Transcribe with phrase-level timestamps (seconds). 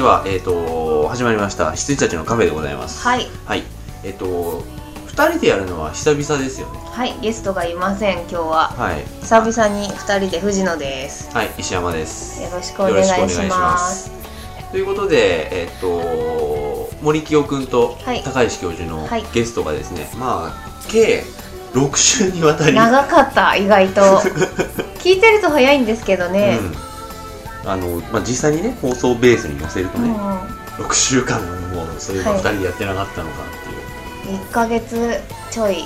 [0.00, 1.72] では、えっ、と、始まりました。
[1.72, 3.06] 羊たちのカフェでございます。
[3.06, 3.64] はいはい。
[4.02, 4.64] えっ、と、
[5.06, 6.78] 二人でやるのは久々ですよね。
[6.78, 9.04] はいゲストがいません今日ははい。
[9.20, 12.42] 久々に二人で藤野ですはい、石山です。
[12.42, 14.10] よろしくお願いしまます
[14.72, 21.24] ということで、えっ、と、森清くんとはい高石教授のはいゲストがですね、まあ、計
[21.74, 24.00] 6週にわたり、長かった意外と
[25.04, 26.89] 聞いてると早いんですけどね、うん、
[27.64, 30.18] あの、まあ、実際にね、放送ベースに載せるとうんね、
[30.78, 31.40] 6週間
[31.72, 33.36] もそういえば2人でやってなかったのか
[34.22, 34.38] っていう。
[34.38, 35.84] 1ヶ月ちょい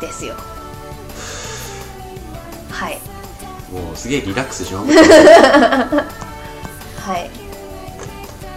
[0.00, 0.34] ですよ。
[2.70, 2.98] はい。
[3.12, 3.18] うん
[3.72, 4.94] もうすげえリラックスしまくは
[7.18, 7.30] い。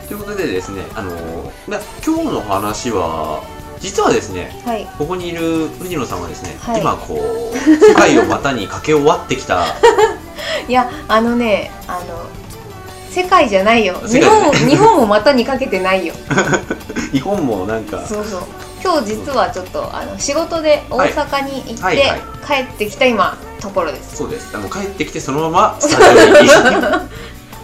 [0.07, 3.43] ということでですね、あのま今日の話は
[3.79, 4.85] 実はですねはい。
[4.97, 6.81] ここにいる藤野さんはですね、はい。
[6.81, 9.65] 今こう世界を股に駆け終わってきた
[10.67, 12.25] いやあのねあの
[13.09, 13.95] 世界じゃないよ。
[14.07, 16.13] 日本日本も股にかけてないよ。
[17.11, 18.05] 日本もなんか。
[18.07, 18.41] そうそう。
[18.81, 21.97] 今日実はちょっとあの仕事で大阪に行って、はい。
[21.97, 24.17] はい帰ってきた今ところです。
[24.17, 24.55] そうです。
[24.55, 26.49] あの帰ってきてそのまま スタジオに。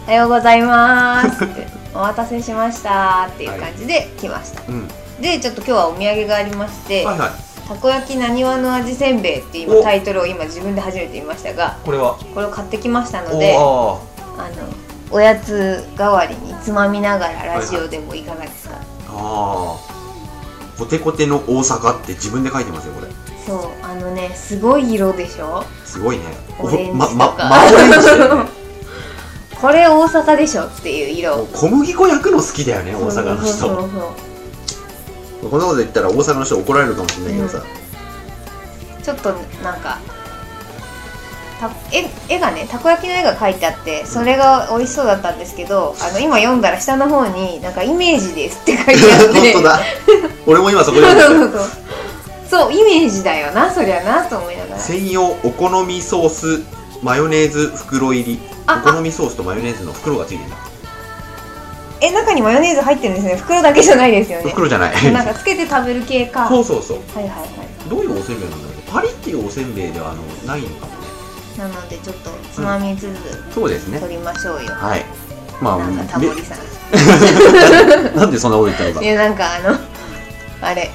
[0.06, 1.44] おはようございます。
[1.44, 3.28] っ てお待たせしました。
[3.28, 4.88] っていう感じで来ました、うん。
[5.20, 12.16] でちょっと今日はお土産がありまして、はいはいたこ焼きなにわの味せんべいっていうタイトルを今自分で初めて見ましたがこれは？
[12.34, 14.00] これを買ってきましたのであの
[15.10, 20.78] おおやつ代わりにつまみながらラジオでもいかがですか、ーあー。
[20.78, 23.08] コテコテの大阪って自分で書いてますよこれ。
[23.46, 25.64] そうあのねすごい色でしょ？
[25.84, 26.24] すごいね。
[26.58, 27.48] オレンジままとか。
[27.48, 28.50] まオレンジだよね。
[29.60, 31.46] これ大阪でしょっていう色。
[31.52, 33.46] 小麦粉焼くの好きだよね大阪の人。
[33.46, 34.27] そうそうそう
[35.42, 37.62] こんなこと言ったら大阪の人怒られるかもしれないけどさ、
[39.02, 39.32] ちょっと
[39.62, 39.98] なんか
[41.60, 49.52] た絵絵がねたこ焼きの絵が描いてあってそれが美味しそうだったんですけどあの今読んだら下の方になんかイメージですって書いてあって。
[49.52, 49.80] 本当だ。
[50.46, 51.68] 俺も今そこ読んで そう
[52.48, 54.76] そうイメージだよなそりゃなと思いながら。
[54.76, 56.62] た専用お好みソース
[57.02, 58.40] マヨネーズ袋入り。
[58.66, 60.56] あお好みソースとマヨネーズの袋がついてるんだ
[62.00, 63.36] え中にマヨネーズ入ってるんですね。
[63.36, 64.50] 袋だけじゃないですよね。
[64.50, 65.12] 袋じゃない。
[65.12, 66.48] なんかつけて食べる系か。
[66.48, 66.98] そうそうそう。
[67.14, 67.48] はいはいはい。
[67.88, 68.82] どういうおせんべいなんだろう。
[68.90, 70.98] パリっていうおせんべいではあのないのかもね。
[71.58, 73.98] なのでちょっとつまみつつそうですね。
[73.98, 75.04] 取りましょうよ、はい。
[75.60, 76.58] まあなんかタモリさん。
[76.58, 79.00] で なんでそんなこと言ったのか。
[79.00, 79.78] ねなんかあの
[80.60, 80.90] あれ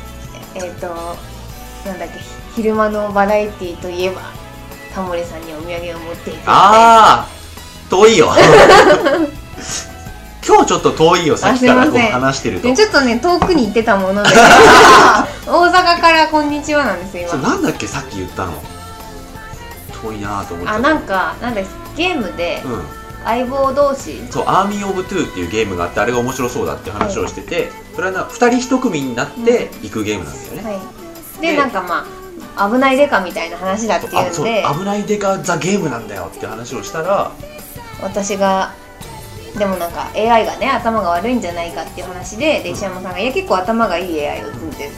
[0.55, 2.19] えっ、となんだっけ
[2.55, 4.21] 昼間のバラエティーといえば
[4.93, 6.39] タモリさんにお土産を持っていて。
[6.45, 7.27] ああ
[7.89, 8.31] 遠いよ
[10.45, 12.67] 今日ちょっと遠いよさっきからこう話してると。
[12.67, 14.29] でちょっとね遠くに行ってたもので。
[15.47, 18.53] 大阪からこんにちはなんですよなんだっけさっき言ったの。
[20.03, 20.89] 遠いなと思っちゃった。
[20.89, 22.83] あなんかなんですゲームでうん。
[23.23, 24.21] 相棒同士。
[24.29, 31.41] そう「Army of Two」っていうゲームがあってあれが面白そうだっていう話をしてて、それはな2人1組になって行くゲームなんだよね、はい。
[31.41, 32.05] ででなんかま
[32.57, 34.65] あ危ないデカみたいな話だっていうんで。
[34.77, 37.31] 危ないデカ・ザ・ゲームなんだよって話をしたら
[38.01, 38.73] 私が
[39.57, 44.91] でもなんか AI がね頭が悪いんじゃないかっていう話でで石山さんが「いや結構頭がいい AI を組んでる」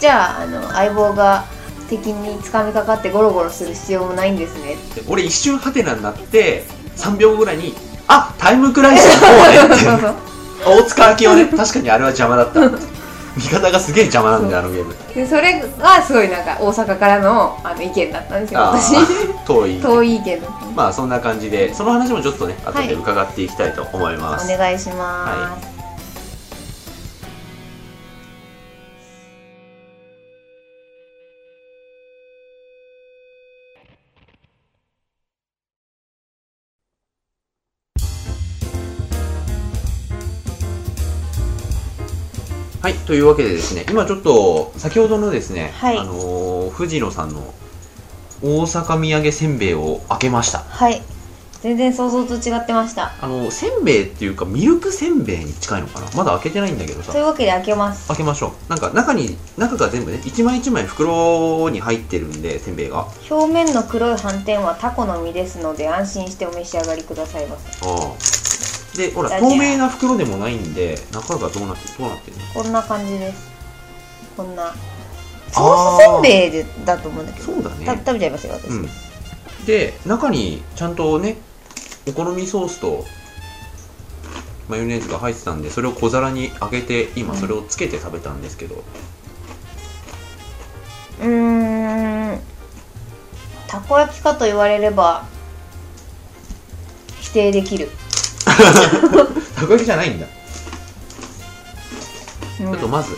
[0.00, 1.44] じゃああの相棒が
[1.88, 4.76] 敵に掴みかかってゴロゴロする必要もないんですね。
[4.94, 6.64] で俺一瞬ハテナになって
[6.96, 7.74] 3秒後ぐらいに
[8.08, 10.30] 「あタイムクライシスの方ね」って
[10.64, 11.44] 大塚明夫ね。
[11.56, 12.60] 確かにあれは邪魔だった
[13.36, 14.94] 味方がすげえ邪魔なんだよあのゲーム。
[15.14, 18.96] でそれがすごいなんか大阪からのあの意見だったんですよあ私。
[18.96, 20.40] ー遠い遠い意見。
[20.40, 22.88] だっまあそんな感じでその話もちょっとね後はい。
[22.88, 25.79] で伺っていきたいと思います、たお願いします、
[43.10, 47.42] というわけでですね、今ちょっと先ほどのですね、はいあのー藤野さんの
[48.40, 50.60] 大阪土産せんべいを開けました。
[50.60, 51.02] はい
[51.60, 56.06] 全然想像と違ってましたあのせんべいっていうかミルクせんべいに近いのかな？
[56.16, 57.20] まだ開けてないんだけどさとい。
[57.20, 58.70] うわけで開けます開けましょう。
[58.70, 63.00] なんか中に中が全部ね、一枚一枚袋に入ってるんでせんべいが。
[63.00, 68.39] あ表面の黒い斑点はタコの実ですので安心してお召し上がりくださいませあ。
[68.96, 72.42] で、ほら透明な袋でもないんで中がどうなってるどうなってるの？
[72.54, 73.48] こんな感じです。
[74.36, 74.74] こんな。
[75.52, 77.44] ソースせんべいでだと思うんだけど。
[77.46, 77.86] そうだね。
[77.86, 78.88] た食べちゃいますよ私、うん。
[79.66, 81.36] で中にちゃんとね
[82.08, 83.04] お好みソースと
[84.68, 88.82] マヨネーズが入ってたんでそれを小皿にあげて今それをつけて食べたんですけど、
[91.20, 92.40] うーん。
[93.66, 95.26] たこ焼きかと言われれば
[97.20, 97.88] 否定できる
[99.56, 100.26] たこ焼きじゃないんだ、
[102.60, 102.66] うん。
[102.66, 103.16] ちょっとまず。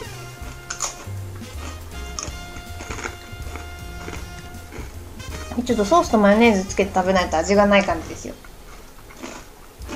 [5.64, 8.34] ちょっとソースとマヨネーズつけて食べないと味がない感じですよ。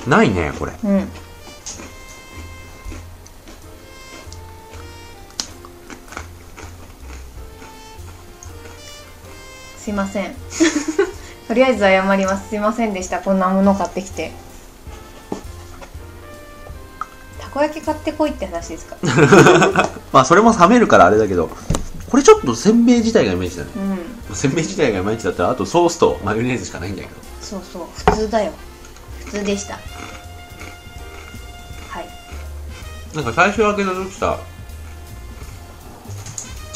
[0.07, 0.73] ないねこれ。
[0.83, 1.09] うん。
[9.77, 10.35] すいません。
[11.47, 12.49] とりあえず謝ります。
[12.49, 13.19] すいませんでした。
[13.19, 14.31] こんなもの買ってきて
[17.57, 18.95] こ焼き買ってこいって話ですか？
[20.13, 21.49] まあそれも冷めるからあれだけど
[22.09, 23.69] これちょっとせんべい自体がいまいちだね。
[24.29, 24.35] うん。
[24.35, 27.13] せんべい自体がいまいちだったらあとソースとマヨネーズしかないんだけど。
[27.41, 27.81] そうそう。
[28.11, 28.51] 普通だよ。
[29.25, 29.73] 普通でした。
[29.73, 29.79] は
[32.01, 33.15] い。
[33.15, 34.37] なんか最初開けた時さ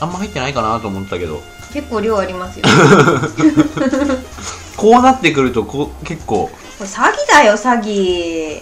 [0.01, 1.41] あんま入ってないかなと思ったけど。
[1.73, 2.65] 結構量ありますよ。
[4.75, 6.49] こうなってくるとこう結構。
[6.77, 8.61] これ詐欺だよ詐欺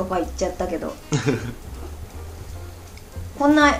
[0.00, 0.94] とか言っちゃったけど。
[3.38, 3.74] こんな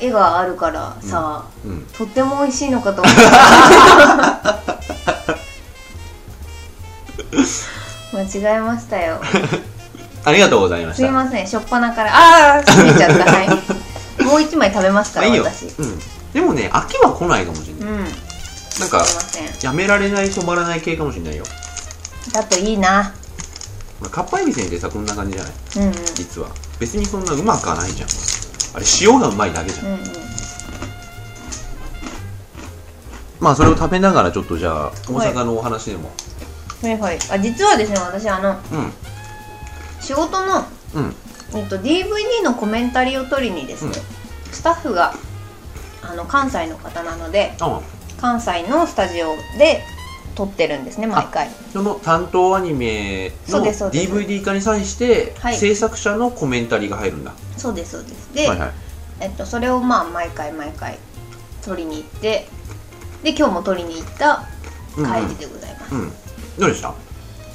[0.00, 1.86] 絵があるからさ、うん。
[1.92, 4.78] とっても美味しいのかと思った。
[8.16, 9.20] 間違えましたよ。
[10.24, 11.02] ありがとうございました。
[11.02, 12.10] すいませんしょっぱなから。
[12.14, 13.30] ああ過ぎちゃった。
[13.30, 13.48] はい。
[14.24, 15.44] もう一枚食べますからあいいよ。
[15.44, 15.66] 私。
[15.78, 16.00] うん、
[16.32, 18.04] でもね飽きは来ないかもしれない、うん。
[18.04, 18.10] なん
[18.88, 19.04] か
[19.62, 21.44] やめられない止まらない系かもしれないよ、
[22.32, 22.90] だといいな。
[22.90, 23.12] まあ、
[24.10, 25.52] かっぱえびせんってさこんな感じじゃない？
[25.76, 25.92] うんうん。
[26.14, 26.48] 実は。
[26.78, 28.08] 別にそんなうまくはないじゃん。
[28.74, 30.00] あれ塩がうまいだけじゃん、うんうん。
[33.40, 36.10] まあそれを食べながらちょっとじゃあ大阪のお話でも、
[36.82, 37.18] はいはい。
[37.30, 38.92] あ実はですね私あのうん。
[40.00, 41.14] 仕事の、うん。
[41.54, 43.92] えっと、DVD のコメンタリーを取りにですね、
[44.52, 45.14] スタッフが
[46.02, 47.80] あの関西の方なのであ。
[48.20, 49.82] 関西のスタジオで
[50.38, 51.50] 撮ってるんですね毎回。
[51.72, 55.56] その担当アニメの DVD 化に際してはい。
[55.56, 58.32] 制作者のコメンタリーが入るんだ、そうですそうです。
[58.32, 58.70] で、はいはい。
[59.20, 60.96] えっと、それをまあ毎回毎回
[61.64, 62.46] 撮りに行って
[63.24, 64.46] で今日も撮りに行った
[64.94, 66.12] 帰りでございます、うん、うん、
[66.60, 66.94] どうでした？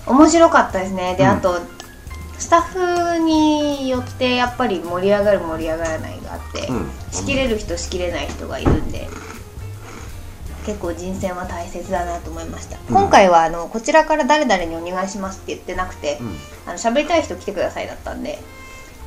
[0.05, 1.15] 面白かったですね。
[1.17, 1.29] で、うん。
[1.29, 1.61] あと
[2.37, 6.89] スタッフによってやっぱり盛り上がる盛り上がらないがあって、うん。
[7.11, 9.07] 仕切れる人仕切れない人がいるんで
[10.65, 12.85] 結構人選は大切だなと思いました、うん。
[12.95, 16.27] 今回はあのこちらから誰々にお願いしますって言ってなくて、うん。
[16.65, 18.39] あの喋りたい人来てくださいだったんで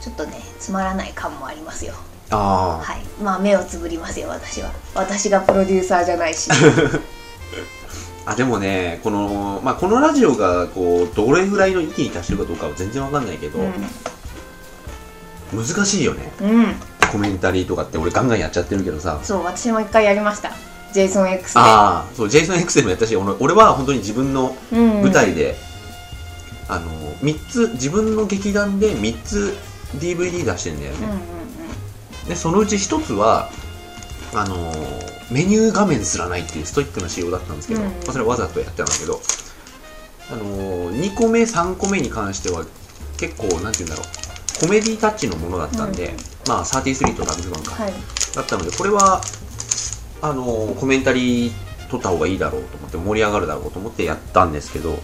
[0.00, 1.94] ちょっとねつまらない感もありますよ。
[2.30, 3.02] ああ、はい。
[3.22, 4.70] まあ目をつぶりますよ私は。
[4.94, 6.50] 私がプロデューサーじゃないし。
[8.28, 13.60] あでもねこの,、まあ、このラジオがこうどれぐらいの域に達してるかどうかは全然わかんないけど、
[15.52, 16.32] 難しいよね。
[16.40, 16.74] うん、うん、
[17.12, 19.20] コメンタリーとかって俺ガンガンやっちゃってるけどさ。
[19.22, 20.50] そう私も一回やりました
[20.92, 21.50] JSONX で。
[21.54, 25.02] ああそう JSONX でもやったし俺俺は本当に自分のうん。
[25.02, 25.56] 舞台で、
[26.68, 29.56] あの3つ自分の劇団で3つ
[29.98, 32.28] DVD 出してんだよね、うんうんうん。
[32.28, 33.48] でそのうち1つは
[34.34, 39.20] あのーメニュー画面すらないっていうストイックな仕様だったんですけど、うんまあ、それはわざとやったんだけど、
[40.30, 42.64] あのー2個目3個目に関しては
[43.18, 46.16] 結構なんて言うんだろうコメディタッチのものだったんで、うん。
[46.48, 47.92] まあ33とダブルバンか、はい。
[48.36, 49.20] だったのでこれは
[50.28, 51.52] あのーコメンタリー
[51.90, 54.98] 撮った方がいいだろうと思って盛り上がるだろうと思ってやったんですけど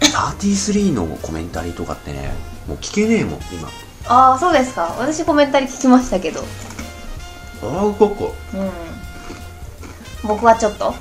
[0.00, 2.32] 33のコメンタリーとかってね
[2.66, 3.68] もう聞けねえもん今。
[4.06, 4.94] ああそうですか。
[4.98, 6.40] 私コメンタリー聞きましたけど。
[6.40, 8.34] ああここ。
[8.54, 10.28] うん。
[10.28, 10.86] 僕はちょっと。
[10.86, 10.92] うん。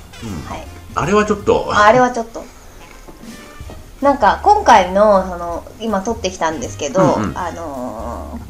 [0.46, 0.67] はい。
[0.96, 1.69] あれはちょっと。
[1.74, 2.43] ああれはちょっと。
[4.01, 7.38] なんか今回のその今撮ってきたんですけど、うんうん。
[7.38, 8.50] あのー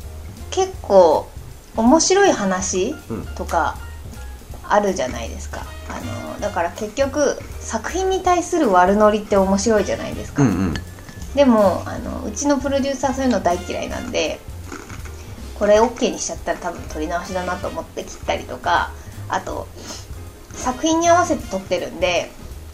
[0.52, 1.30] 結構
[1.78, 3.78] 面白い話うんとか
[4.70, 10.74] あるじゃないですか、あのーだから結局作品に対する悪ノリって面白いじゃないですか、うんうん。
[11.36, 14.40] でもあのうちのプロデューサーそういうの大嫌いなんで
[15.56, 18.92] これ OK にしちゃったら多分撮り直しだなと思って切ったりとか
[19.28, 19.68] あと
[20.54, 22.32] 作品に合わせて撮ってるんで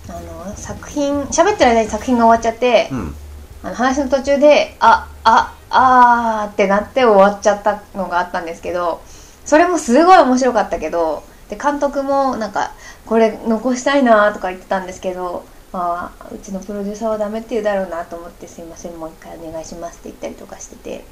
[0.07, 3.15] あの作品喋ってる間に作品が終わっちゃって、うん。
[3.63, 9.01] あの話の途中であああーってなって終わっちゃったのがあったんですけど
[9.43, 12.71] それもすごい面白かったけどで監督もなんか
[13.05, 21.05] これ残したいなとか言ってたんですけど、まあ、うちのプロデューサーはダメって言うだろうなと思ってすいませんもう一回お願いしますって言ったりとかしてて。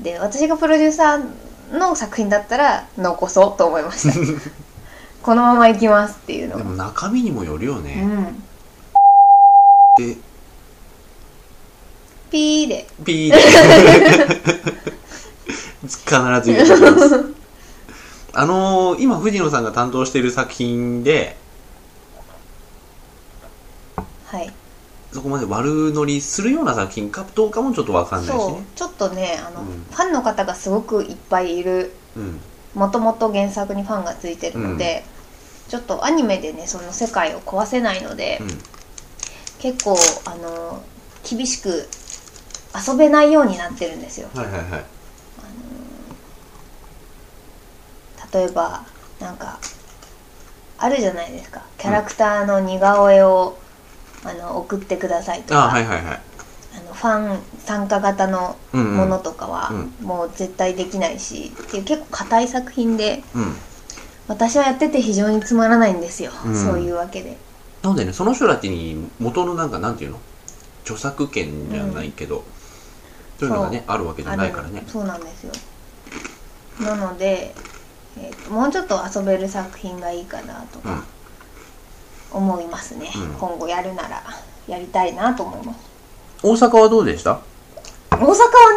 [0.00, 4.18] で私がプロデューサーの作品だったら残そうと思いました。
[5.22, 8.42] このままいきますっていうのでがも中身にもよるようね、ん。
[9.98, 10.16] で
[12.30, 12.86] ピーで。
[13.04, 13.38] ピーで。
[15.82, 17.34] 必ず入れてます
[18.32, 21.36] あのー、今藤野さんが担当している作品で
[24.26, 24.52] はい。
[25.12, 29.66] そこまで悪乗りするような作品かどうかもちょっとわかんないしそうねちょっとねあの、うん。
[29.66, 32.40] ファンの方がすごくいっぱいいるうん。
[32.74, 35.02] もともと原作にファンがついてるので、
[35.68, 38.48] ちょっとアニメでねその世界を壊せないので、うん。
[39.58, 40.82] 結構あの
[41.28, 41.88] 厳しく
[42.88, 44.28] 遊べないようになってるんですよ。
[44.34, 44.84] はいはいはい
[48.32, 48.84] 例えば
[49.20, 49.58] なんか
[50.78, 51.62] あるじゃないですか。
[51.78, 53.58] キャラクターの似顔絵を、
[54.24, 55.64] あの送ってくださいとか。
[55.64, 56.20] あはいはいはい。
[56.76, 59.70] あのファン参加型のものとかは
[60.00, 63.54] うもう絶対できないし、っていう結構硬い作品でうん。
[64.28, 66.54] 私はやってて非常につまらないんですよ、うん。
[66.54, 67.38] そういうわけで。
[67.82, 70.20] なんでねその人たちに元のなんかなんていうの？
[70.84, 72.44] 著作権じゃないけど、
[73.38, 74.80] そういうのがねあるわけじゃないからね。
[74.82, 75.52] あるそうなんですよ。
[76.80, 77.54] なので、
[78.20, 81.02] えーともうちょっと遊べる作品がいいかなとか
[82.32, 82.42] うん。
[82.42, 83.28] 思いますね、うん。
[83.38, 84.22] 今後やるなら
[84.66, 85.78] やりたいなと思います。
[86.42, 87.40] 大阪はどうでした？
[88.10, 88.32] 大阪は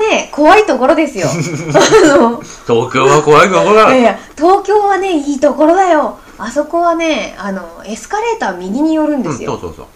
[0.10, 1.28] ね怖いところですよ。
[2.66, 6.18] 東京は怖いかこらいやいや東京はねいいところだよ。
[6.38, 9.88] あそこはねあのエスカレーター右に寄るんですよ、うん、そうそうそ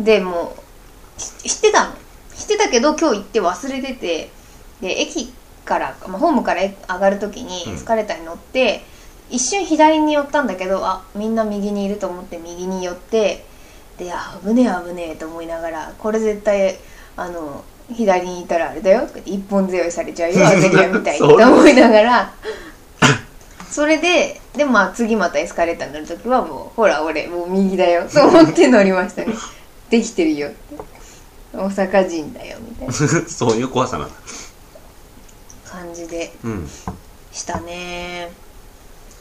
[0.00, 0.04] う。
[0.04, 0.56] でも
[1.18, 1.90] 知ってたの？
[2.36, 4.30] 知ってたけど今日行って忘れてて。
[4.80, 5.32] で駅
[5.64, 7.74] から、まあ、ホームから上がる時にうん。
[7.74, 8.82] エスカレーターに乗って、
[9.32, 13.44] 一瞬左に寄ったんだけどあみんな右にいると思って右に寄って
[13.98, 16.76] であ危ねえ危ねえと思いながらこれ絶対
[17.16, 22.34] あの左にいたらあれだよって一本背負いされちゃうよアゼリアみたいにと思いながら。
[23.70, 29.32] それででまあ次またエスカレーターに乗る時はもうほら俺もう右だよと思って乗りましたね。
[29.88, 30.76] できてるよって。
[31.54, 32.92] 大阪人だよみたいな。
[33.28, 34.14] そういう怖さなんだ
[35.72, 36.68] 感じでうん。
[37.32, 38.30] したね。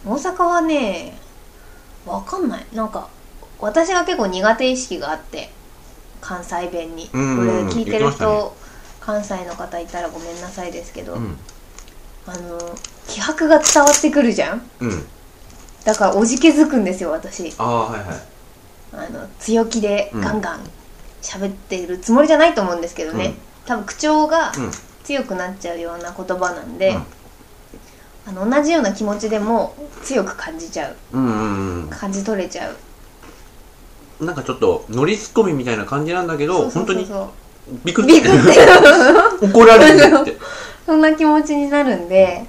[0.05, 1.13] 大阪はね
[2.05, 2.65] わかんない。
[2.73, 3.07] なんか
[3.59, 5.49] 私が結構苦手意識があって
[6.19, 7.07] 関西弁に。
[7.07, 8.31] これうん聞いてる言ってましたね。
[8.35, 8.55] 人、
[8.99, 11.37] 関西の方いたらごめんなさいですけど、うん。
[12.27, 12.59] あの
[13.07, 14.61] 気迫が伝わってくるじゃん。
[14.81, 15.07] うん。
[15.85, 17.53] だからおじけづくんですよ私。
[17.57, 18.17] ああはいはい。
[18.93, 20.59] あの強気でガンガン
[21.21, 24.71] 喋っているつもりじゃないと思うんですけどね、多分口調がうん
[25.03, 27.03] 強くなっちゃうような言葉なんで、うん。
[28.27, 30.95] あの同じような気持ちでも強く感じちゃう。
[31.13, 32.71] うんうん感じ取れちゃう。
[32.71, 37.15] うんなんかちょっと乗りツッコミみたいな感じなんだけどそうそう本当にそう。
[37.15, 37.29] そう
[37.83, 38.31] ビクッビクっ
[39.39, 39.47] て。
[39.47, 40.37] 怒られるって。
[40.85, 42.45] そんな気持ちになるんで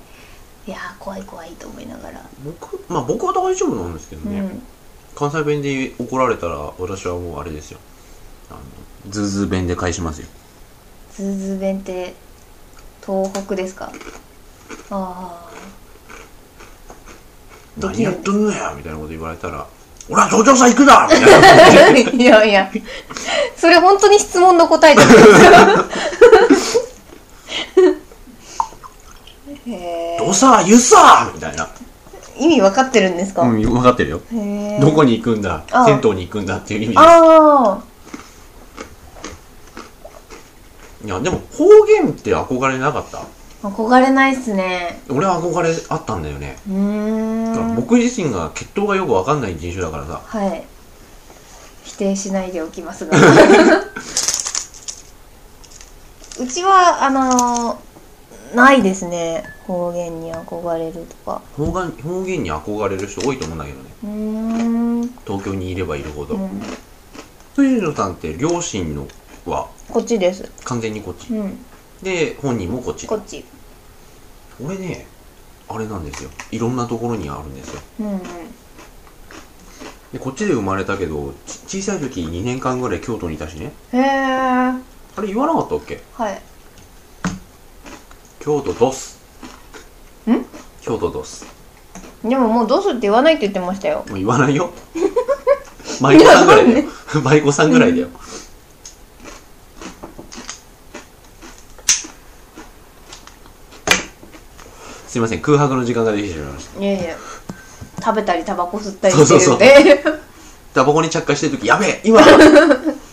[0.67, 4.63] いやー怖い怖いと思いながら、僕まあ僕は大丈夫なんですけどね、うん。
[5.15, 7.79] 関西弁で怒られたら私はもうあれですよ。
[8.51, 8.61] あの
[9.11, 10.29] ズーズー弁で返しますよ。
[11.15, 12.15] ズーズー弁って
[13.05, 13.91] 東北ですか？
[14.91, 15.51] ああ。
[17.79, 18.11] で何きる。
[18.11, 19.67] やっとんのやみたいなこと言われたら
[20.09, 21.09] 俺は東京さ行くだ！
[21.11, 21.19] みた
[21.91, 22.11] いな。
[22.11, 22.71] いやいや。
[23.57, 25.85] それ本当に質問の答えじゃないですか
[29.67, 31.31] へどうさ言うさ！
[31.35, 31.69] みたいな。
[32.39, 34.21] え意味分かってるんですか、うん分かってるよ。
[34.81, 35.63] どこに行くんだ？
[35.87, 37.03] 銭湯に行くんだっていう意味であ
[37.79, 37.79] あ
[41.05, 43.23] いやでも方言って憧れなかった？
[43.69, 45.01] 憧れないっすね。
[45.09, 50.21] 俺は憧れあったんだよね、うーだからん僕自身が血統がよく分かんない人種だからさ。
[50.25, 50.65] はい。
[51.85, 53.17] 否定しないでおきますが。
[56.41, 57.79] うちはあの
[58.55, 59.45] ないですね。
[59.67, 61.41] 方言に憧れるとか。
[61.57, 63.85] 方言方言に憧れる人多いと思うんだけどね。
[64.05, 64.11] うー
[65.05, 65.15] ん。
[65.27, 66.63] 東京にいればいるほど、うん。
[67.55, 69.07] 藤野さんって両親の
[69.47, 69.69] は。
[69.91, 70.51] こっちです。
[70.65, 71.33] 完全にこっち。
[71.33, 71.59] うん。
[72.03, 73.07] で本人もこっち。
[73.07, 73.45] こっち。
[74.65, 75.07] 俺ね
[75.69, 76.31] あれなんですよ。
[76.51, 77.81] いろんなところにあるんですよ。
[78.01, 78.21] うんうん。
[80.13, 83.73] でこっちで生まれたけどち小さい時2年間ぐらい京都にいたしね。
[83.93, 84.81] へえは
[85.17, 85.95] あれ言わなかったっけ？
[85.95, 85.99] い。
[88.41, 89.19] 京都ドス。
[90.27, 90.45] ん？
[90.81, 91.47] 京都ドス。
[92.23, 94.05] でももうどうすって言わないって言ってましたよ。
[94.09, 94.71] もう言わないよ。
[96.01, 96.85] 舞妓さんぐらいだよ。
[97.23, 98.09] 舞妓さんぐらいだよ
[105.12, 106.81] すいません空白の時間ができてしまいました。
[106.81, 107.16] いやいや
[108.02, 110.02] 食べたりタバコ吸ったりしてるんそうそうで
[110.73, 112.23] タバコに着火してる時やべえ今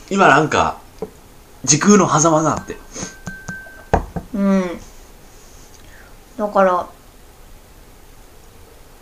[0.09, 0.77] 今なんか
[1.65, 2.77] 時空の狭間だって。
[4.33, 4.79] うん。
[6.37, 6.87] だから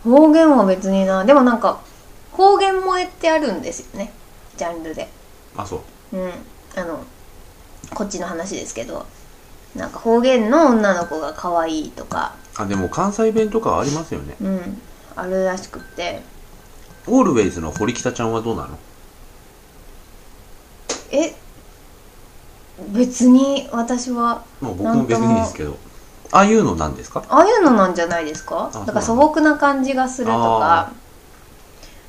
[0.02, 1.24] 方言は別にな。
[1.24, 1.78] でもなんか
[2.32, 4.12] 方言萌えってあるんですよね。
[4.56, 5.08] ジャンルで。
[5.56, 6.16] あそう。
[6.16, 6.32] うん。
[6.74, 7.04] あの
[7.94, 9.06] こっちの話ですけど。
[9.76, 14.34] なんか方言の女の子が可愛いとかあでも関西弁とかありますよね。
[14.40, 14.80] うん。
[15.16, 16.22] あるらしくって。
[17.06, 18.78] オールウェイズの堀北ちゃんはどうなの？
[21.12, 21.34] え？
[22.90, 25.78] 別に私はまあ僕も別にですけど。
[26.30, 27.24] ああいうのなんですか？
[27.28, 28.70] ああいうのなんじゃないですか？
[28.74, 28.86] あだ。
[28.86, 30.92] から素朴な感じがするとか。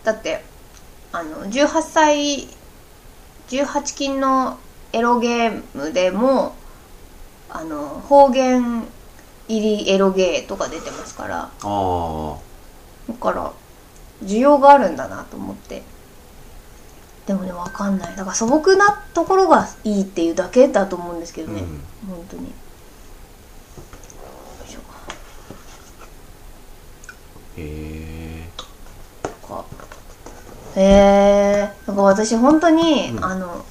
[0.03, 0.43] だって
[1.11, 2.47] あの18歳
[3.47, 4.57] 18禁の
[4.91, 6.55] エロゲームでも
[7.49, 8.83] あの方言
[9.49, 11.37] 入りエロゲーとか出てますから。
[11.39, 12.37] ああ
[13.09, 13.51] だから
[14.23, 15.83] 需要があるんだなと思って。
[17.25, 18.15] でもねわかんない。
[18.15, 21.67] だから素朴なところがいいっていうだけだと思うんですけどね、うん。
[22.07, 22.53] 本当に。
[27.57, 28.49] へえ
[29.47, 29.65] か
[30.75, 33.25] へえなんか私本当に、うん。
[33.25, 33.65] あの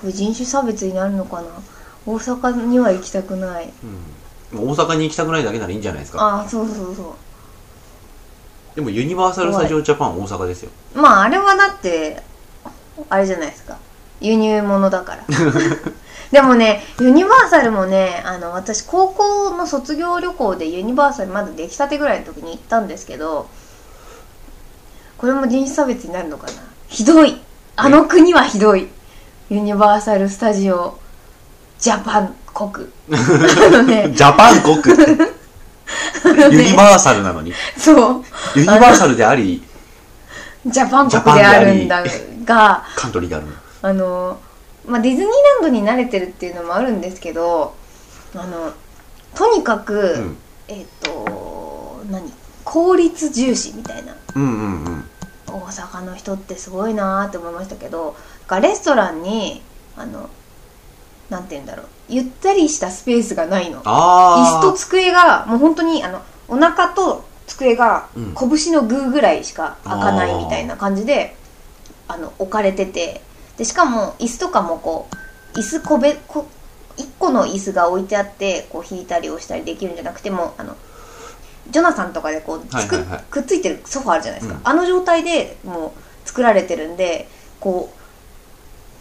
[0.00, 1.48] これ人種差別になるのかな
[2.06, 3.72] 大阪には行きたくない。
[4.52, 4.68] うん。
[4.68, 6.20] 大阪に行きたくないだけならいいんじゃないですか。
[6.20, 7.16] ああそうそうそ
[8.74, 10.70] でもユニバーサル・スタジオ・ジャパン大阪ですよ。
[10.94, 12.22] うまああれはだって
[13.08, 13.78] あれじゃないですか。
[14.20, 15.24] 輸入物だから。
[16.30, 23.48] でもねユニバーサルもねあの私高校の卒業旅行でユニバーサルまだ出来たてぐらいの時に行ったんですけど
[25.18, 26.52] これも人種差別になるのかな。
[26.88, 27.40] ひどい。
[27.76, 28.88] あの国はひどい。
[29.50, 30.98] ユニバーサル・スタジオ・
[31.84, 32.86] ジャパン国。
[34.16, 34.96] ジャパン国。
[36.50, 37.52] ユニバーサルなのに。
[37.76, 38.24] そう。
[38.56, 39.62] ユニバーサルであり
[40.64, 42.02] ジャパン国であるんだ
[42.46, 43.52] がカントリーであるの。
[43.82, 44.38] あの、
[44.86, 45.28] まあ、ディズニー
[45.62, 47.74] ランドに慣れてるっていうのもあるんですけど
[48.34, 48.72] あの
[49.34, 50.36] とにかく、うん。
[50.68, 52.32] えっ、と何？
[52.64, 54.16] 効率重視みたいな。
[54.36, 55.04] うんうんうん。
[55.48, 58.16] 大阪の人ってすごいなーって思いましたけど
[58.48, 59.60] がレストランに
[59.98, 60.30] あの
[61.34, 61.86] なんて言うんだろう。
[62.08, 63.82] ゆったりしたスペースがないの。
[63.82, 68.34] 椅子と机がもう本当にあのお腹と机がうん。
[68.34, 71.36] 拳のグーぐらいしか開かないみたいな感じで
[72.08, 73.20] あの置かれてて。
[73.56, 75.08] でしかも椅子とかもこ
[75.54, 76.46] う椅子個別こ
[76.96, 80.76] 1個の椅子が置いてあってこう引いたり押したりできるんじゃなくてもあの
[81.70, 83.24] ジョナサンとかでこうつく,、はいはいはい。
[83.30, 84.68] くっついてるソファあるじゃないですか、うん。
[84.68, 87.28] あの状態でもう作られてるんで
[87.60, 88.03] こう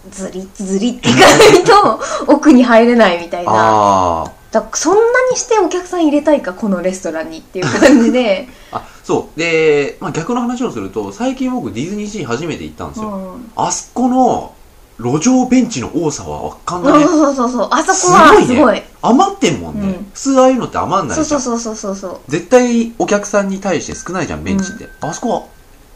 [0.09, 1.25] ズリズリっていかな
[1.59, 3.51] いと奥に入れないみたいな。
[3.53, 9.39] あだそんなにしてお客さん入れたいかこのレストランにっていう感じで、 ああそう。
[9.39, 14.53] で、まあ、逆の話をすると最近僕ディズニーシー初めて行ったんですよ、うん、あそこの
[14.99, 17.67] 路上ベンチの多さはわかんない、そうそうそうそう。
[17.71, 18.87] あそこはすごいね。
[19.01, 20.07] 余ってんもんね、うん。
[20.13, 21.25] 普通ああいうのって余んないじゃん。
[21.25, 22.31] そうそうそうそうそうそう。
[22.31, 25.43] 絶対お客さんに対して少ないじゃんベンチって、あそこは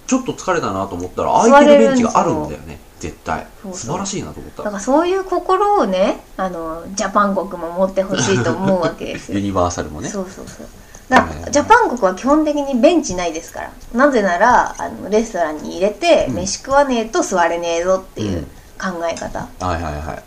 [0.08, 3.48] ちょっと疲れたなと思ったら空いてるベンチがあるんだよね絶対。
[3.62, 3.80] そうそう。
[3.80, 4.64] 素晴らしいなと思った。
[4.64, 9.38] だからそういう心をねあのジャパン国も持ってほしいと思うわけですよ。
[9.40, 10.10] ユニバーサルもね。
[10.10, 10.68] そうそうそう。
[11.10, 13.72] だからジャパン国は基本的にベンチないですから。
[13.94, 16.36] なぜならあのレストランに入れて、うん。
[16.36, 18.44] 飯食わねえと座れねえぞっていううん。
[18.44, 19.40] 考え方。
[19.40, 20.22] はいはいは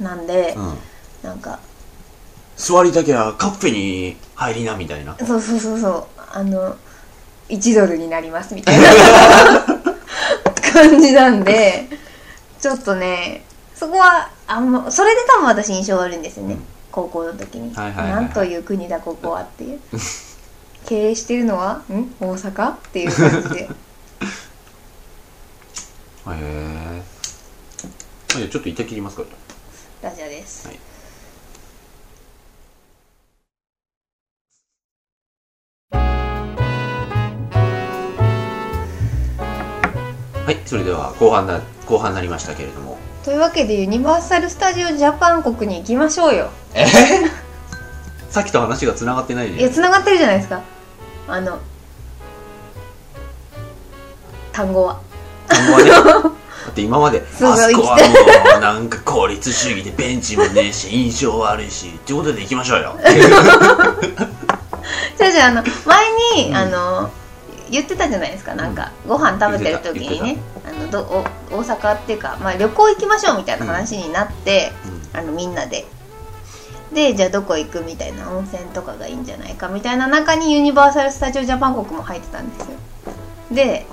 [0.00, 0.78] い、なんで、うん、
[1.22, 1.60] なんか
[2.56, 5.16] 座りたきゃカッフェに入りなみたいな。
[5.18, 6.04] そうそうそうそう。
[6.32, 6.76] あの
[7.48, 8.86] 1ドルになりますみたいな
[10.76, 11.88] 感じなんで
[12.60, 16.62] ちょっとねそこはあんまそれで多分私印象悪いんですよね、うん。
[16.92, 18.24] 高校の時に、はいはいはいはい。
[18.24, 19.80] なんという国だここはっていう。
[20.86, 22.14] 経営してるのはん？
[22.20, 22.72] 大阪？
[22.72, 23.68] っていう感じで。
[23.68, 23.70] へ
[26.28, 27.02] え
[28.28, 29.22] じゃあちょっと一回切りますか
[30.02, 30.78] ラジャです、はい
[40.46, 42.96] はいそれでは後半な後半になりましたけれども。
[43.24, 46.50] というわけでユニバーサル・スタジオ・ジャパン国に行きましょうよ。
[46.72, 46.86] え？
[48.30, 50.60] さっきと話がつながってないいやで繋がってるじゃないですか。
[51.26, 51.58] あの
[54.52, 55.00] 単語は。
[55.48, 55.90] 単語はね？
[55.90, 55.98] だ
[56.70, 57.24] って今まで。
[57.42, 62.12] あそこはもうなんか効率主義でベンチもねえし印象悪いしって。
[62.12, 62.96] ことで行きましょうよ
[65.18, 66.06] じゃあじゃああの前
[66.36, 67.10] に、うんあの
[67.70, 71.02] 言ってたじゃないですかなんか、ご飯食べてる時に言ねあのど
[71.50, 74.72] お大阪っていうか、まあ、旅行行きましょうみたいな話になって、
[75.12, 75.84] あのみんなで。
[76.92, 82.76] でじゃあどこ行くみたいな温泉とかがいいんじゃないかみたいな中にユニバーサル・スタジオ・ジャパン国も入ってたんですよ。
[83.52, 83.86] で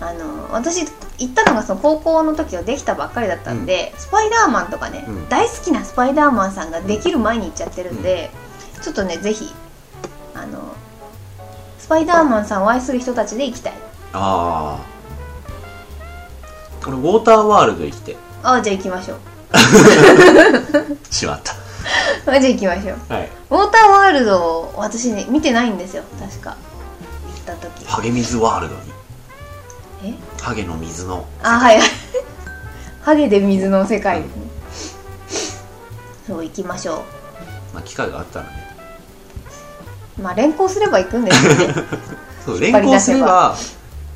[0.00, 0.86] あの私
[1.18, 5.28] 行ったのがその高校の時はできたばっかりだったんで、スパイダーマンとかね、うん。
[5.28, 8.30] 大好きなスパイダーマンさんができる前に行っちゃってるんで、
[8.82, 9.52] ちょっとねぜひ
[10.34, 10.87] あのス
[11.88, 13.72] パイダーマンさんを愛する人たちで行きたい。
[14.12, 14.98] ああ
[16.84, 18.16] これウォーターワールド行きて。
[18.42, 19.18] ああじゃあ行きましょう。
[21.10, 21.52] しまった。
[22.32, 23.12] あじゃあ行きましょう。
[23.12, 23.28] はい。
[23.50, 26.02] ウォーターワールド私ね見てないんですよ。
[26.20, 26.56] 確か。
[27.46, 27.86] 行った時。
[27.86, 28.80] ハゲ水ワールドに。
[30.04, 30.14] え？
[30.40, 31.26] ハゲの水の。
[31.42, 31.80] あはい
[33.02, 34.42] ハゲで水の世界ですね
[36.26, 37.04] そう行きましょ
[37.72, 38.67] まあ機会があったらね。
[38.67, 38.67] う
[40.22, 41.74] まあ連行すれば行くんですよね。
[42.44, 43.56] そう連行すれば。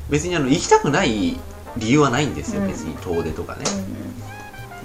[0.09, 1.39] 別にあの行きたくない
[1.77, 2.67] 理由はないんですよ、うん。
[2.67, 4.13] 別に遠出とかね、うん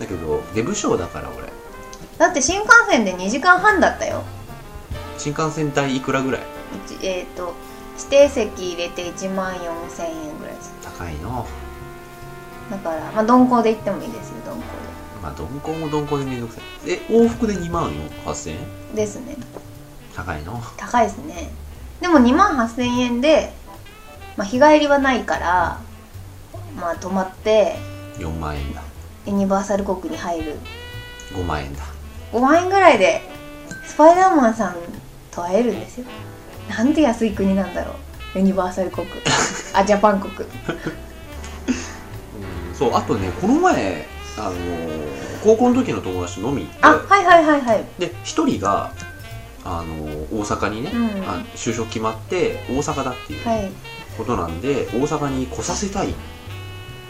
[0.00, 1.48] だけどデブ賞だから俺。
[2.18, 4.22] だって新幹線で2時間半だったよ。
[5.18, 6.40] 新幹線代いくらぐらい？
[7.02, 7.52] えっ、と
[7.98, 10.72] 指定席入れて1万4000円ぐらいです。
[10.84, 11.44] 高いの。
[12.70, 14.62] だからまあ鈍行で行ってもいいですよ鈍行
[15.22, 16.64] まあ鈍行も鈍行でめんどくさい。
[16.86, 17.90] え往復で2万
[18.24, 18.56] 8000円？
[18.94, 19.36] でですね
[20.18, 20.60] 高いの？
[20.76, 21.50] 高いですね。
[22.00, 23.52] でも2万8000円で、
[24.36, 25.80] まあ、日帰りはないから
[26.76, 27.76] まあ泊まって
[28.18, 28.82] 4万円だ。
[29.26, 30.56] ユニバーサル国に入る。
[31.34, 31.82] 5万円だ。
[32.32, 33.22] 5万円ぐらいで
[33.86, 34.76] スパイダーマンさん
[35.30, 36.06] と会えるんですよ。
[36.68, 37.92] なんて安い国なんだろ
[38.34, 38.38] う。
[38.38, 39.06] ユニバーサル国。
[39.74, 40.32] あジャパン国。
[40.34, 40.34] う
[42.72, 45.08] んそうあとねこの前あのー
[45.42, 47.84] 高校の時の友達と飲み行ってあはいはいはいはい。
[47.98, 48.92] で一人が
[49.64, 51.04] あのー大阪にね、うん。
[51.28, 53.70] あ就職決まって大阪だっていうはい。
[54.16, 56.14] ことなんで、大阪に来させたいっ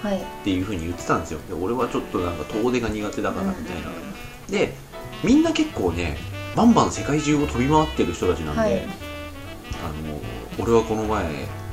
[0.02, 0.22] はい。
[0.44, 1.40] ていうふうに言ってたんですよ。
[1.48, 3.88] で俺はちょっとなんか遠出が苦手だからみたいな、
[4.50, 4.74] で
[5.24, 6.16] みんな結構ね
[6.54, 8.72] バンバン世界中を飛び回ってる人たちなんで、はい。
[8.82, 8.86] あ
[10.08, 10.20] の
[10.62, 11.24] 俺はこの前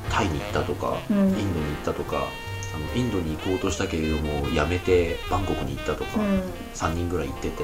[0.10, 1.18] タイに行ったとか、うん。
[1.18, 1.42] インドに行
[1.82, 6.42] ったとかあのインドに行こうとしたけれどもやめてバンコクに行ったとか、うん。
[6.74, 7.64] 3人ぐらい行ってて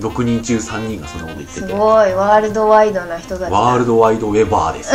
[0.00, 3.50] 6人中3人がそんなこと言ってすてごいワールドワイドな人たちだ。
[3.50, 4.94] ワールドワイドウェバーです。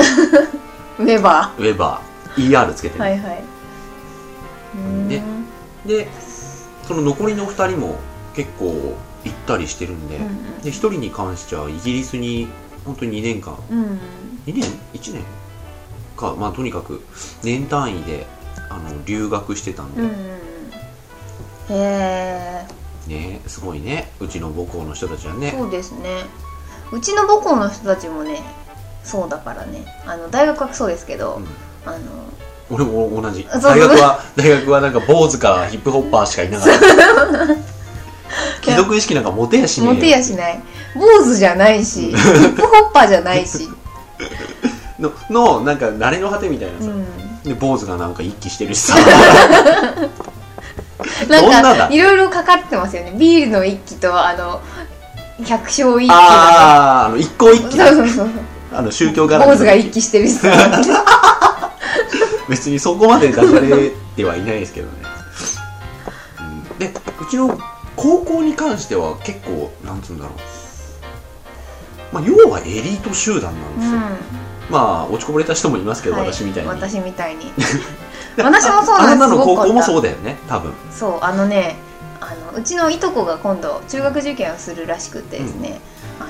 [1.00, 2.50] ウェバウェバー。
[2.50, 3.44] ER つけてね、ーはいはい。
[4.76, 5.08] うん。
[5.10, 5.22] で
[5.86, 6.08] で
[6.88, 7.98] その残りの2人も
[8.34, 12.48] 結構行ったりしてるんで、うんで1人に関してはイギリスに
[12.86, 13.58] 本当に2年間。
[13.70, 14.00] うんうん。
[14.46, 14.64] 2年
[14.94, 15.24] ？1年？
[16.16, 17.02] かまあとにかく
[17.44, 18.26] 年単位で
[18.70, 20.22] あの留学してたんで、うんうんうん。
[20.22, 20.34] へ
[21.70, 24.12] えねすごいね。
[24.20, 25.52] うちの母校の人たちはね。
[25.52, 26.26] そうですね。
[26.92, 28.42] うちの母校の人たちもね
[29.04, 29.86] そうだからね。
[30.06, 31.46] あの大学はそうですけど、うん。
[31.86, 32.00] あの
[32.70, 33.48] 俺も同じ。
[33.62, 37.74] 大学は大学はなんか坊主か ヒップホッパーしかいなかった。
[38.62, 39.96] 貴族意識なんか持てやしねえよ。
[39.96, 40.64] モテやしない。
[40.96, 43.68] 坊主じゃないしヒップホッパーじゃないし、
[45.00, 48.96] ののなんか慣れの果てみたいなさ、うん、で坊主がなんか一気してるしさ
[51.28, 51.88] ななんだ？
[51.88, 53.14] かいろいろかかってますよね。
[53.18, 54.62] ビールの一気とあの
[55.44, 57.78] 百姓一気あああの一向一揆。
[57.78, 58.30] そうそうそう。
[58.74, 60.50] あの宗教絡み坊主が一気してるしさ
[62.50, 64.94] 別にそこまでダジャレではいないですけどね、
[66.40, 66.44] う
[66.76, 67.56] ん、でうちの
[67.96, 72.16] 高校に関しては結構なんつうんだろう。
[72.16, 74.00] まあ要はエリート集団なんですよ、
[74.70, 76.34] まあ落ちこぼれた人もいますけど、はい。
[76.34, 76.70] 私みたいに。
[76.70, 77.52] 私みたいに
[78.38, 79.24] 私もそうなんです。
[79.24, 79.36] ああなた。
[79.36, 80.74] の高校もそうだよね多分。
[80.92, 81.76] そうあのね
[82.22, 85.80] あのうちのいとこが今度中学受験をするらしくてですね、
[86.20, 86.30] あの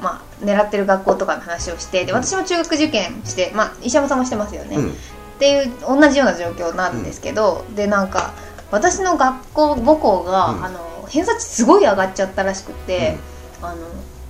[0.00, 2.24] まあ狙ってる学校とかの話をしてでうん。
[2.24, 4.90] 私も中学受験して、まあ、石山さんもしてますよね、うん。
[4.90, 4.92] っ
[5.38, 8.32] ていう同じような状況なんですけど、でなんか
[8.70, 10.64] 私の学校母校が、うん。
[10.64, 13.18] あの偏差値すごい上がっちゃったらしくて、
[13.60, 13.76] あの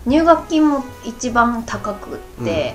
[0.06, 2.74] 入学金も一番高くって、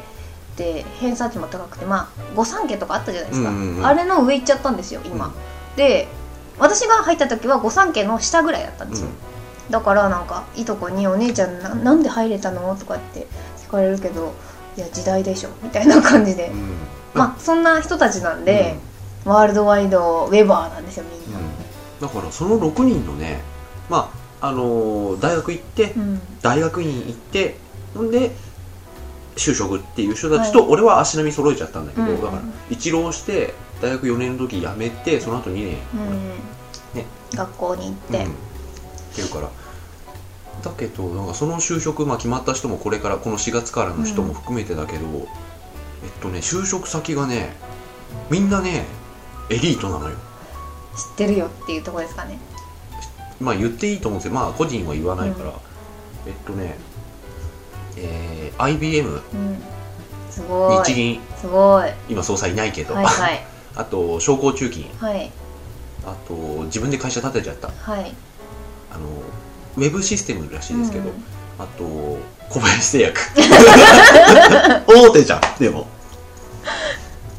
[0.60, 5.34] で偏差値も高くてまあ御三家とかあったじゃないですか、うんうんうんあれの上行っちゃったんですよ今、
[5.78, 6.08] で
[6.60, 9.08] 私が入った時は御三家の下ぐらいだったんですよ、
[9.70, 13.26] だからなんかいとこに「お姉ちゃんななんで入れたの?」とかって
[13.66, 14.34] 聞かれるけど
[14.76, 16.74] 「いや時代でしょ」みたいな感じで、うん。
[17.14, 18.78] まあそんな人たちなんで、
[19.26, 21.40] ワールドワイドウェバーなんですよみんな、
[22.02, 23.42] だからその6人のね
[23.90, 26.22] まああのー大学行って、うん。
[26.42, 27.58] 大学院行って
[27.96, 28.36] ほんで
[29.36, 32.22] 就職っていう人たちと俺は足並み揃えちゃったんだけど、うん。
[32.22, 37.00] だから一浪して大学4年の時辞めてその後2年うん。
[37.00, 37.06] ね。
[37.34, 38.36] 学校に行って、うん、っ
[39.16, 39.50] ていうから。
[40.62, 45.08] だけどなんかその就職、まあ、決まった人もこれからこの4月からの人も含めてだけど、
[46.04, 47.56] えっとね就職先がね
[48.30, 48.86] みんなね
[49.50, 50.16] エリートなのよ。
[50.96, 52.38] 知ってるよっていうところですかね。
[53.40, 54.34] まあ言っていいと思うんですよ。
[54.34, 55.54] まあ個人は言わないから、
[56.28, 56.78] えっとね
[58.02, 59.22] えー IBM うん。
[60.30, 60.84] すごい。
[60.84, 61.22] 日銀。
[61.38, 61.90] すごい。
[62.10, 63.46] 今総裁いないけど、はいはい。
[63.76, 65.32] あと商工中金はい。
[66.06, 66.34] あと
[66.66, 67.70] 自分で会社建てちゃった。
[67.70, 68.14] はい。
[68.92, 69.06] あの
[69.78, 71.24] ウェブシステムらしいですけど、うん。
[71.58, 72.18] あと
[72.50, 73.20] 小林製薬。
[74.88, 75.88] 大手じゃんでも。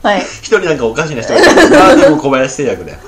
[0.03, 0.21] はい。
[0.41, 1.71] 一人なんかおかしな人がいる。
[1.71, 2.99] まあでも小林製薬だよ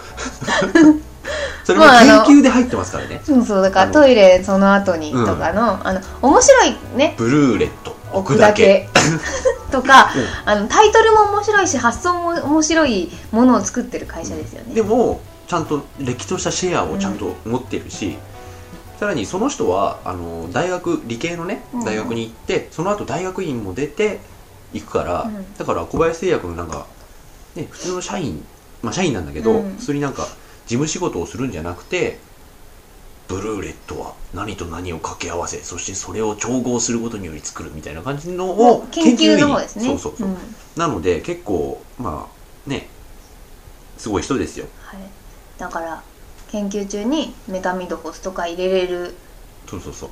[1.64, 7.14] それも研究で入ってますからね、そうそうだからトイレその後にうんとかの,、あの面白いね。
[7.16, 8.88] ブルーレット置くだけ。
[9.70, 10.10] とか、
[10.44, 18.16] あのタイトルも面白いし発想も面白いものを作ってる会社ですよね、でもちゃんと歴史としたシェアをちゃんと持ってるし、
[18.98, 21.84] さらにその人はあの大学理系のねうん。
[21.84, 24.20] 大学に行って、その後大学院も出て
[24.72, 25.54] 行くから、うん。
[25.56, 26.86] だから小林製薬のなんか、
[27.56, 28.44] ね、普通の社員
[28.80, 29.76] まあ社員なんだけど、うん。
[29.76, 30.28] 普通になんか
[30.66, 32.18] 事務仕事をするんじゃなくて
[33.28, 39.84] ブルーレットは何と何を掛け合わせそしてそれを調合することにより作るみたいな感じのを研究のに方ですね。
[39.86, 40.36] そうそうそう、ん
[40.76, 42.28] なので結構ま
[42.66, 42.88] あね
[43.96, 44.66] すごい人ですよ。
[44.82, 45.00] はい、
[45.58, 46.02] だから
[46.50, 49.14] 研究中にメタミドフォスとか入れれる。
[49.68, 50.10] そうそうそう。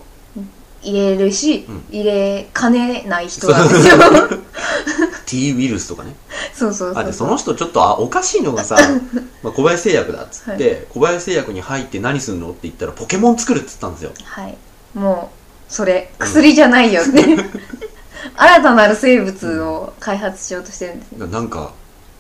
[0.83, 1.85] 入れるし、うん。
[1.91, 3.97] 入れかねない人なんですよ
[5.31, 6.17] T ウイルスとかね。
[6.53, 8.77] そうそうあでその人ちょっとあおかしいのがさ、
[9.45, 14.11] まあ、小林製薬だっつって、小林製薬に入って何すんのって言ったらポケモン作るっつったんですよ。
[14.25, 14.57] はい。
[14.93, 15.31] も
[15.71, 17.23] うそれ薬じゃないよって、
[18.35, 21.73] 新たなる生物を開発しようとしてるんですね、ななんか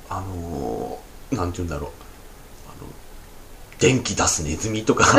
[0.09, 1.90] あのー、なんて言うんだろう。
[2.68, 2.88] あの
[3.81, 5.05] 電気出すネズミとか。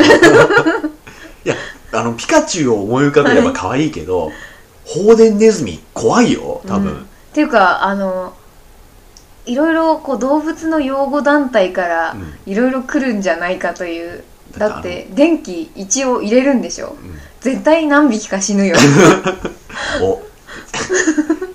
[1.44, 1.56] いや
[1.92, 4.32] あのピカチュウを思い浮かべれば可愛いけど、
[4.86, 8.34] 放電ネズミ怖いよ多分、うんっていうかあの
[9.46, 12.34] いろいろこう動物の養護団体からうん。
[12.46, 14.22] いろいろ来るんじゃないかという、
[14.56, 16.90] だだって電気一応入れるんでしょ。
[16.90, 17.18] うん。
[17.40, 18.76] 絶対何匹か死ぬよ。
[20.02, 20.22] お。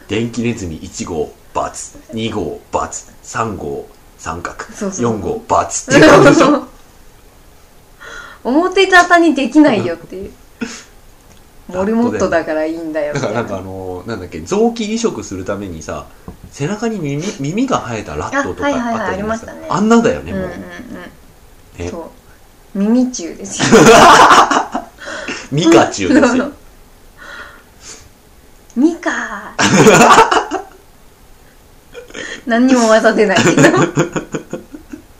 [0.07, 3.87] 電気ネズミ1号バツ2号バツ3号
[4.17, 5.17] 三角そうそう。
[5.17, 6.67] 4号バツっていう感じでしょ。
[8.43, 10.31] 表沙汰にできないよっていう
[11.67, 13.13] モルモットだからいいんだよ。
[13.13, 16.07] だからなんかあのなんだっけ臓器移植するためにさ
[16.51, 18.73] 背中に耳耳が生えたラットとかあっ
[19.09, 19.53] たじゃないですか。
[19.69, 20.61] あんなんだよねもう、うんうんうん。
[21.85, 21.89] ね。
[21.89, 22.11] そ
[22.75, 22.79] う。
[22.79, 23.67] 耳中ですよ。
[25.51, 26.51] ミカチュウですよ。
[28.75, 29.55] ミカ。
[32.45, 33.37] 何にも技出ない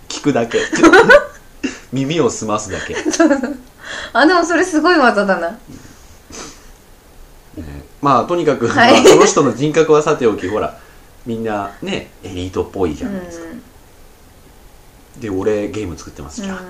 [0.08, 0.60] 聞くだけ。
[1.92, 3.00] 耳を澄ますだけ、ね
[4.14, 5.58] あでもそれすごい技だな
[8.08, 8.94] まあとにかく、はい。
[8.94, 10.80] まあその人の人格はさておきほら
[11.26, 13.54] みんなねエリートっぽいじゃないですか、
[15.20, 16.64] で俺ゲーム作ってますじゃん、うん、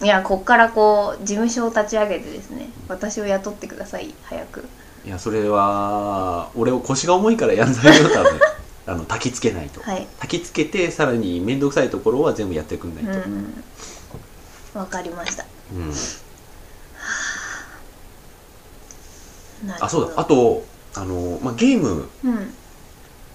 [0.00, 4.68] うん、いやこっからこう事務所を立ち上げてですね私を雇ってください早く。
[5.06, 8.40] いやそれは俺を腰が重いからやんないよ多分。
[8.86, 10.08] あの焚きつけないと、はい。
[10.18, 13.62] 焚きつけてさらに面倒くさいところは全部やってくんないと、うん。
[14.74, 15.44] わかりました。
[15.72, 16.30] うんなるほど
[19.80, 20.20] あそうだ。
[20.20, 22.54] あとあの、まあ、ゲームうん。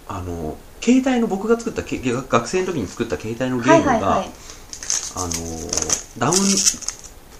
[0.08, 4.30] あの携帯の僕が作ったけ学生の時に作った携帯のゲはームが、いはいはい。
[5.16, 5.30] あの
[6.20, 6.36] ダウン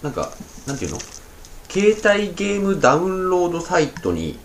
[0.02, 0.32] なんか
[0.66, 0.98] なんていうの？
[1.68, 4.38] 携帯ゲームダウンロードサイトに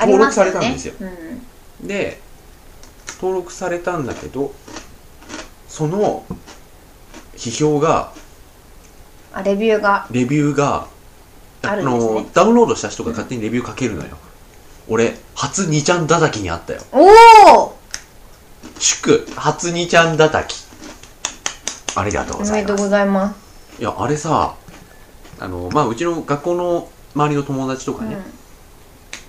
[0.00, 0.94] 登録されたんですよ。
[1.80, 1.86] うん。
[1.86, 2.20] で
[3.18, 4.52] 登録されたんだけど
[5.68, 6.24] その
[7.36, 8.12] 批評が
[9.32, 10.06] あレビューが。
[10.10, 10.88] レビューが
[11.70, 12.14] あるんですね。
[12.14, 14.16] のダウンロードした人が勝手にレビュー書けるのよ、
[14.88, 16.82] 俺初2ちゃん叩きにあったよ。
[16.92, 17.06] お
[17.60, 17.76] お
[18.78, 20.66] 祝初2ちゃん叩き。
[21.96, 22.62] ありがとうおございます。
[22.62, 23.80] めでとうございます。
[23.80, 24.54] いやあれさ
[25.38, 28.16] あのまあうちの学校の周りの友達とかね、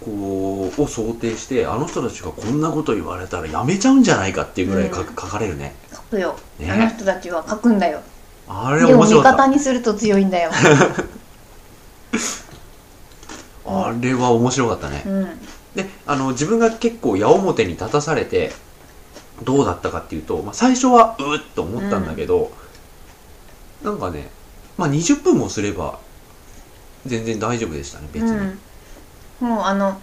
[0.04, 5.08] こうを想定してあの人たちがこんなこと言われたらやめちゃうんじゃないかっていうぐらい書,、うん。
[5.08, 5.76] 書かれるね。
[5.94, 6.72] 書くよ、ね。
[6.72, 8.02] あの人たちは書くんだよ。
[8.48, 9.44] あれでも味面白かった。
[9.44, 10.52] 方にすると強いんだよ
[13.66, 15.28] あれは面白かったね、うん。
[15.76, 18.52] であの自分が結構矢面に立たされて
[19.44, 22.52] どうだったかっていうと、まあ、最初はうっと思ったんだけど、
[23.84, 24.30] なんかね、
[24.78, 26.00] まあ、20分もすれば
[27.06, 30.02] 全然大丈夫でしたね別に、うん、もうあの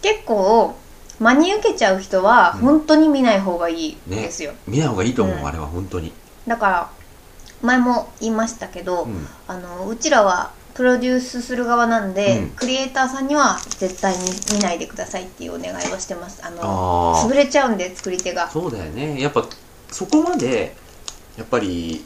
[0.00, 0.74] 結構
[1.20, 2.60] 真に受けちゃう人はうん。
[2.60, 5.46] 本当に見ない方がいいですよ、見ない方がいいと思う、うん。
[5.46, 6.12] あれは本当に、
[6.46, 6.90] だから
[7.60, 9.26] 前も言いましたけど、うん。
[9.46, 12.50] あのうちらはプロデュースする側なんで、うん。
[12.50, 14.20] クリエイターさんには絶対に
[14.54, 16.40] 見ないでくださいっていうお願いをしてます。
[16.44, 18.50] あのああ潰れちゃうんで作り手が。
[18.50, 19.20] そうだよね。
[19.20, 19.46] やっぱ
[19.90, 20.74] そこまで
[21.36, 22.04] やっぱり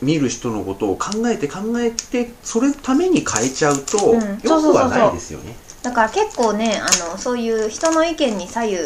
[0.00, 4.20] 見る人のことを考えて考えてそれために変えちゃうと、うん。
[4.20, 5.54] よくはないですよね。
[5.82, 8.78] だから結構ねあのそういう人の意見に左右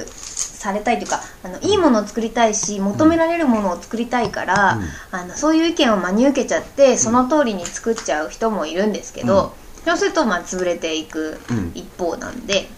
[0.66, 4.80] されたいというかあのいいものを作りたいし求められるものを作りたいから、
[5.12, 12.68] あのそういう意見を真に受けちゃってその通りに作っちゃう人もいるんですけど、そうするとまあ潰れていくうん、うん、一方なんで、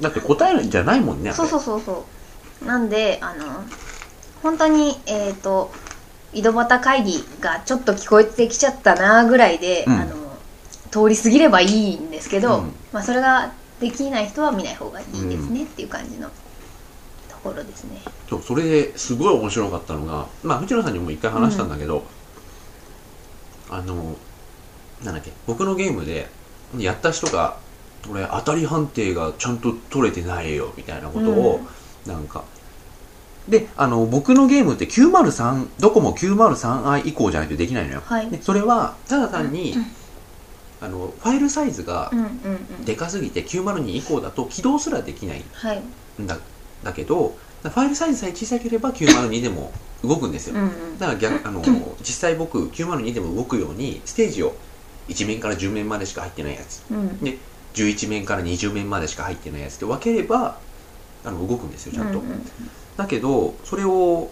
[0.00, 2.04] だって答えじゃないもんねそうそうそうそ
[2.62, 2.66] う。
[2.66, 3.64] なんであの
[4.42, 5.70] 本当にえっ、と
[6.32, 9.92] 井戸端会議がちょっと聞こえてきちゃったなぐらいで、うん。
[9.92, 10.22] あの
[10.90, 12.72] 通り過ぎればいいんですけど、うん。
[12.92, 16.28] まあ、それができない人は見ない方がいいですねっていう感じの。
[16.28, 16.34] と
[17.42, 18.00] ころですね。
[18.28, 22.04] そうそれですごい面白かったのがまあ藤野さんにも一回話したんだけど、
[23.70, 24.16] あの
[25.02, 26.28] なんだっけ僕のゲームで
[26.78, 27.56] やった人が
[28.10, 31.60] 俺当たり判定がちゃんと取れてないよみたいなことを、
[32.06, 32.44] なんか
[33.48, 38.30] であの僕のゲームって903どこも 903i 以降じゃないとできないのよ、はい。
[38.30, 39.74] でそれはただ単に、
[40.80, 42.28] あのファイルサイズがうんうんう
[42.82, 42.84] ん。
[42.84, 45.44] でかすぎて902以降だと起動すらできない
[46.20, 46.38] んだ
[46.82, 50.98] だけどファイルサイズさえ小さければ902でも動くんですよ、うんうん。
[50.98, 51.62] だから逆あの
[52.00, 54.54] 実際僕902でも動くようにステージを
[55.08, 56.82] 1面から10面までしか入ってないやつ。
[56.90, 57.18] うん。
[57.20, 57.38] で
[57.74, 60.58] 11面から20面までしか入ってないやつで分ければ
[61.24, 62.46] あの動くんですよちゃんと、うんうん
[62.94, 64.30] だけどそれを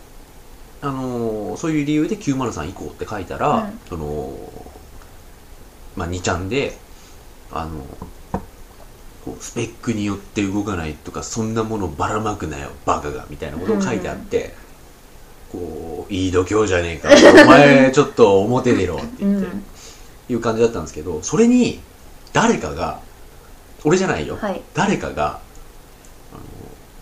[0.83, 3.81] あのそういう理由で903以降って書いたら、うん。
[3.89, 4.37] その
[5.97, 6.77] まあ2ちゃんで
[7.51, 7.83] あの
[9.31, 14.55] こうスペックによって動かないとかそんなものばらまくなよバカがみたいなことを書いてあって、
[15.53, 17.09] こういい度胸じゃねえか
[17.43, 19.65] お前ちょっと表出ろって言って、うん。
[20.29, 21.81] いう感じだったんですけどそれに
[22.33, 23.01] 誰かが
[23.85, 24.63] 俺じゃないよ、はい。
[24.75, 25.41] 誰かが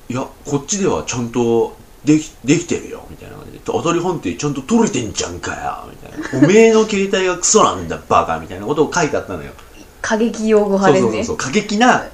[0.09, 6.47] いやこっちではちゃんとできできてるよみたいな感じで当たり判定ちゃんと取れてんじゃんかよみたいな。
[6.47, 9.53] おめえの携帯がクソなんだバカみたいなことを書いてあったのよ。
[10.01, 11.11] 過激用語派ですね。
[11.11, 11.37] そうそうそう。
[11.37, 12.07] 過激な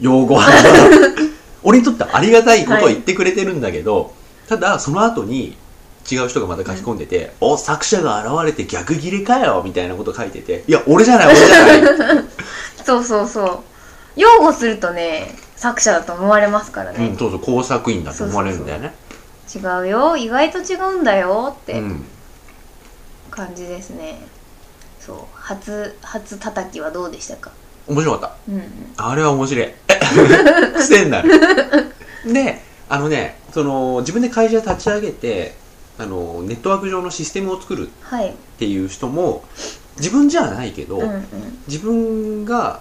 [0.00, 0.38] 用語。
[1.62, 4.12] 俺にとってはありがたいことを言ってくれてるんだけど、
[4.48, 5.56] ただその後に
[6.10, 12.24] 違う人がまた書き込んでて「お作者が現れて逆ギレかよ」みたいなこと書いてて「いや俺じゃない俺じゃない」
[12.84, 13.58] そうそうそう。
[14.16, 18.94] 擁護するとね作者だと思われますからうん、ね、そうそう工作員だと思われるんだよね。
[19.54, 22.04] 違うよ意外と違うんだよってうん。
[23.30, 24.26] 感じですね、
[25.00, 25.16] そう。
[25.34, 27.50] 初初叩きはどうでしたか？
[27.86, 28.62] 面白かっうんうん。
[28.96, 29.72] たあれは面白い
[30.78, 31.30] 癖になる。
[32.26, 35.54] であのねその自分で会社立ち上げて
[35.98, 38.34] あのネットワーク上のシステムを作るっはい。
[38.58, 39.44] ていう人も
[39.98, 41.24] 自分じゃないけど、うんうん。
[41.66, 42.80] 自分が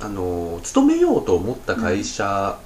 [0.00, 2.58] あの勤めようと思った会社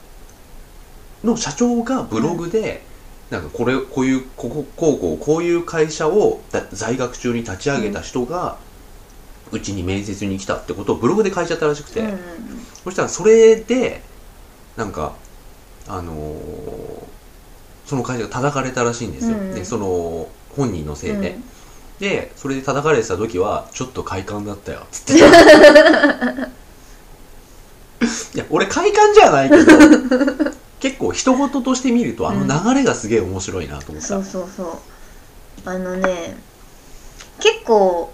[1.24, 2.82] の社長がブログで、
[3.30, 8.56] なんかこれこういうこここうこうこういう会社をだ在学中に立ち上げた人が
[9.50, 12.14] うち、に面接に来たってことをブログで書いちゃったらしくて、うんうん
[12.84, 14.02] そしたらそれで
[14.76, 15.14] なんか
[15.88, 17.14] あのー
[17.86, 21.44] その会社が叩かれたらしいんですよ、うんでその本人のせいで、うん。
[21.98, 25.20] でそれで叩かれてた時はちょっと快感だったよつって。
[25.20, 25.26] た
[28.34, 29.64] いや俺快感じゃないけど
[30.80, 35.70] 結構人事として見るとあの流れがすげえ面白いなと思った、そうそうそう。
[35.70, 36.36] あのね
[37.40, 38.12] 結構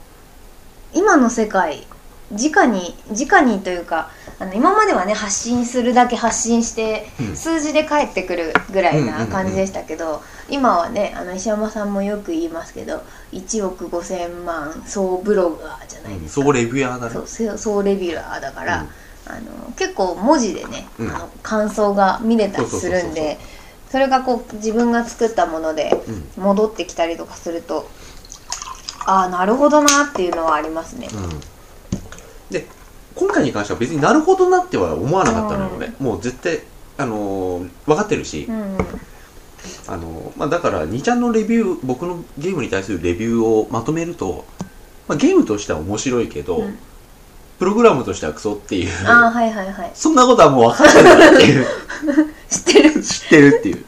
[0.92, 1.86] 今の世界
[2.30, 7.36] 直に直にというかあの今まではね発信するだけ発信して、うん。
[7.36, 17.12] 数字で返ってくるぐらいな感じでしたけど、今はねあの石山さんもよく言いますけど1億5000万総ブロガーじゃないうんですか、そうレビュアーだね。
[17.12, 18.88] そうせ総レビュラーだから、うん。
[19.32, 21.14] あの結構文字でね、うん。
[21.14, 23.38] あの感想が見れたりするんで
[23.90, 26.02] それがこう自分が作ったもので
[26.36, 26.42] うん。
[26.42, 27.90] 戻ってきたりとかすると
[29.04, 31.08] ああなるほどなっていうのはありますね。
[31.12, 31.40] うん
[32.50, 32.66] で
[33.14, 35.76] 今回に関しては別になるほどなっては思わなかったのようん。
[35.76, 36.60] 俺もう絶対
[36.98, 38.78] あのー分かってるし、うん
[39.86, 44.44] あのまあ、だから2ちゃんのレビュー僕のゲームに対するレビューをまとめると、
[45.08, 46.78] まあ、ゲームとしては面白いけど、うん。
[47.58, 48.90] プログラムとしてはクソっていう。
[49.04, 49.90] はいはいはい。
[49.92, 51.66] そんなことはもう分かってるからっていう。
[52.48, 53.02] 知ってる。
[53.02, 53.84] 知ってるっていう。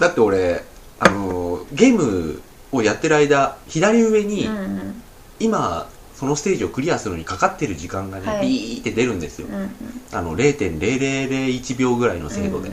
[0.00, 0.64] だって俺
[0.98, 2.40] あのゲーム
[2.72, 5.02] をやってる間左上に、うん。
[5.38, 8.48] 今そのステージをクリアするのにかかってる時間がね、はい。
[8.48, 9.48] ビーって出るんですよ。
[9.48, 9.70] うんうん。
[10.12, 12.70] あの0.0001秒ぐらいの精度で、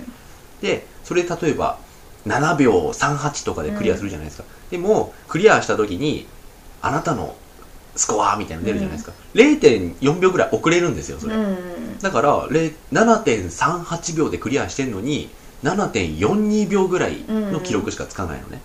[0.62, 1.78] でそれ例えば
[2.26, 6.26] 7秒38とかでクリアするじゃないですか、でもクリアした時に
[6.82, 7.36] あなたの
[7.96, 15.30] スコアみたいなの出るじゃないですか、0.4秒ぐらい遅れるんですよそれ、うんうんだから0 7.38秒でクリアしてんのに
[15.64, 18.62] 7.42秒ぐらいの記録しかつかないのね、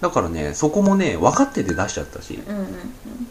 [0.00, 2.40] だからねそこもね分かってて出しちゃったし。
[2.48, 2.66] うんうん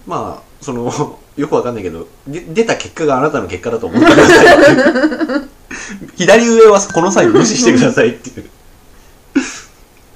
[0.07, 0.85] まあその
[1.35, 4.47] よくわかんないけどで出た結果があなたの結果だと思ってください
[6.15, 8.49] 左上はこの際無視してくださいっていう、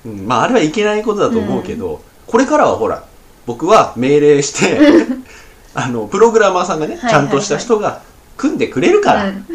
[0.05, 3.03] うん、まああれはいけないことだと思うけど、これからはほら
[3.45, 4.79] 僕は命令して
[5.75, 8.01] あのプログラマーさんがね、ちゃんとした人が
[8.37, 9.45] 組んでくれるから、うん。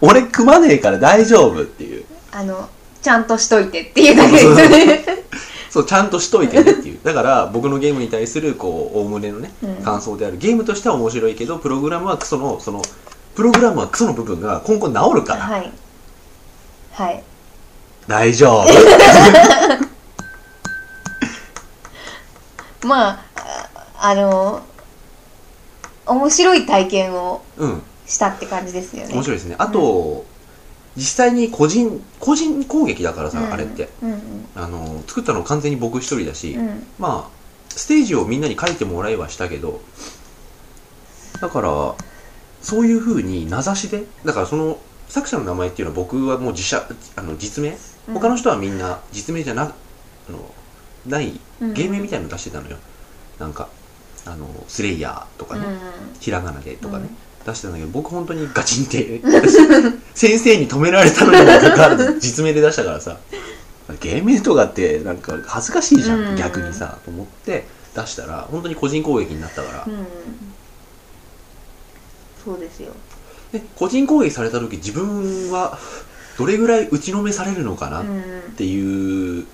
[0.00, 2.04] 俺組まねえから大丈夫っていう。
[2.32, 2.68] あの
[3.02, 5.04] ちゃんとしといてっていうだけですよね。
[5.70, 7.00] そうちゃんとしといてねっていう。
[7.04, 9.76] だから僕のゲームに対するこうおおむねのねうん。
[9.76, 12.82] 感想であるゲームとしては面白いけどプログラムはクソのその
[13.34, 15.42] プログラムはクソの部分が今後治るから。
[15.42, 15.70] はい。
[16.92, 17.22] はい。
[18.06, 18.66] 大丈夫。
[22.86, 24.62] まあああの
[26.06, 27.82] 面白い体験をうん。
[28.08, 29.12] したって感じですよね。
[29.12, 29.54] 面白いですね。
[29.58, 30.24] あと、
[30.98, 33.52] 実際に個人個人攻撃だからさ、うん。
[33.52, 33.88] あれって。
[34.02, 34.20] うんうん。
[34.56, 36.86] あの作ったの完全に僕一人だし、うん。
[36.98, 37.38] まあ
[37.70, 39.80] ステージをみんなに書いてもらえはしたけど
[41.40, 41.94] だから
[42.60, 47.78] そういうふうに名指しでだからその作者の名前っていうのは僕はもう自社あの実名？
[48.08, 48.14] うん。
[48.14, 50.38] 他の人はみんな実名じゃなあの
[51.06, 51.74] ないうん。
[51.74, 52.76] 芸名みたいなの出してたのよ、
[53.38, 53.68] なんか
[54.26, 55.78] あのスレイヤーとかね、うん。
[56.18, 57.16] ひらがなでとかね、うん
[57.48, 59.20] 出してたんだけど僕本当にガチンって
[60.14, 63.18] 先生に止められたのにもかかわらず 実名で出したからさ。
[64.02, 66.36] 芸名とかってなんか恥ずかしいじゃん、うん。
[66.36, 70.06] 逆にさと思って出したら本当に個人攻撃になったから、うん。
[72.44, 72.92] そうですよ。
[73.50, 75.78] で個人攻撃された時自分は
[76.36, 78.52] どれぐらい打ちのめされるのかなっうん。
[78.56, 79.46] ていう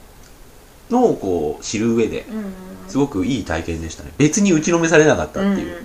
[0.91, 2.45] のをこう知る上でうん。
[2.89, 4.13] すごくいい体験でしたね。
[4.19, 5.77] 別に打ちのめされなかったっていう、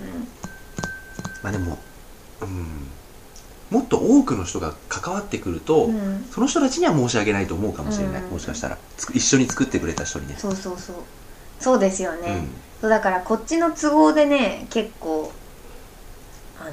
[1.42, 1.78] まあでも
[2.42, 2.90] うん。
[3.70, 5.94] もっと多くの人が関わってくると、うん。
[5.94, 8.30] うんその人たちには申し訳ないと思うかもしれない、うん。
[8.30, 8.78] もしかしたら。
[9.14, 10.36] 一緒に作ってくれた人にね。
[10.38, 10.96] そうそうそう。
[11.60, 12.48] そうですよね、うん。
[12.80, 15.30] そうだからこっちの都合でね結構
[16.58, 16.70] あの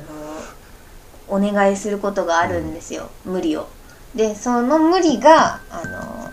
[1.28, 3.68] お願いすることがあるんですよ、無理を。
[4.16, 6.32] でその無理があの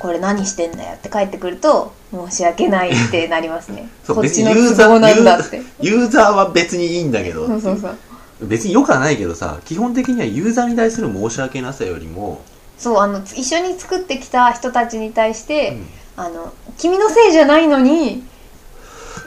[0.00, 3.88] これ何してんだよって帰ってくると申し訳ないってなりますね。
[4.06, 5.62] こっちの別にユーザー都合なんだって。
[5.80, 7.46] ユーザーは別にいいんだけど。
[7.46, 7.96] そうそうそう。
[8.42, 12.40] 別によくはないけどさ基本的にはユーザーに対する申し訳なさよりも、
[12.78, 15.86] そうあの一緒に作ってきた人たちに対して、うん。
[16.24, 18.22] あの君のせいじゃないのに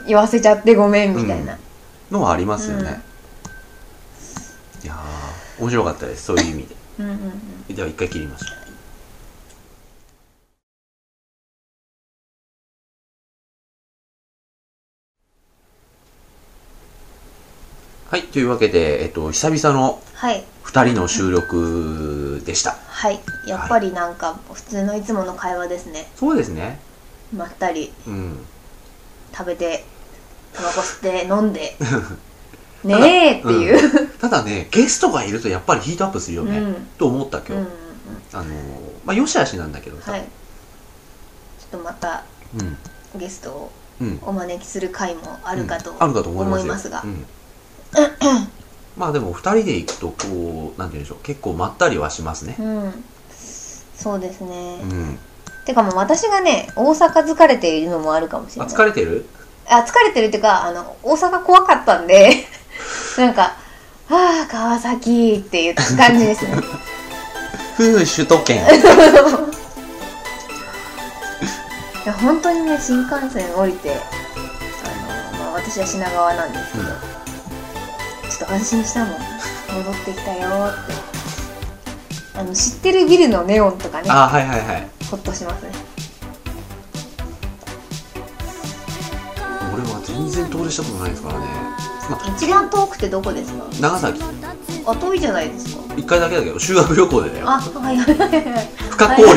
[0.06, 1.58] 言わせちゃってごめんみたいな、
[2.10, 3.02] のはありますよね、
[4.84, 6.24] いやー面白かったです。
[6.24, 6.76] そういう意味で。
[7.00, 7.12] うん、うん
[7.68, 7.74] うん。
[7.74, 8.63] では一回切りましょう
[18.14, 20.44] はいというわけで、えっと、久々のはい。
[20.66, 22.76] 2人の収録でした。
[22.86, 23.18] はい。
[23.48, 26.06] やっぱりなんか普通のいつもの会話ですね。
[26.14, 26.78] そうですね。
[27.36, 27.92] まったり。
[28.06, 28.38] うん。
[29.36, 29.82] 食べて
[30.52, 31.76] タバコ吸って飲んで。
[32.86, 36.74] ねえっていう、ただねゲストがいるとやっぱりヒートアップするよね、うん。
[36.96, 37.72] と思った今日、うんうんうん。
[38.32, 38.48] あのー
[39.06, 40.20] まあよしあしなんだけどさ、はい。
[40.20, 42.22] ちょっとまた
[42.56, 42.78] うん。
[43.18, 44.20] ゲストをうん。
[44.22, 45.96] お招きする回もあるかとうん。
[45.98, 46.62] あるかと思いますよ。
[46.62, 47.02] 思いますが。
[47.02, 47.26] うん
[48.96, 51.18] まあでも2人で行くとこうなんて言うんでしょう。
[51.24, 52.56] 結構まったりはしますね。
[52.58, 53.04] うん。
[53.96, 55.18] そうですね、うん。
[55.64, 58.74] てかもう私がね大阪疲れているのもあるかもしれあない。
[58.74, 59.24] 疲れてる？
[59.66, 62.46] あ疲れてるっていうかあの大阪怖かったんで
[63.16, 63.56] なんか
[64.10, 66.54] 「ああ川崎」っていう感じですね。
[67.76, 68.56] ふう首都圏。
[68.56, 68.60] い
[72.06, 76.93] や本当にね新幹線降りてあの、まあ、私は品川なんですけど、うん
[78.34, 79.14] ちょっと安心したもん。
[79.14, 80.92] 戻ってきたよーって。
[82.36, 84.10] あの知ってるビルのネオンとかね。
[84.10, 84.88] あはいはいはい。
[85.08, 85.70] ほっとしますね。
[89.72, 91.46] 俺は全然遠出したことないですからね。
[92.10, 93.64] まあ一番遠くてどこですか？
[93.80, 94.20] 長崎。
[94.86, 95.82] あ遠いじゃないですか。
[95.94, 97.48] 1回だけだけど修学旅行でだよ。
[97.48, 98.68] あはいはいはいはい。
[98.90, 99.30] 不可抗力。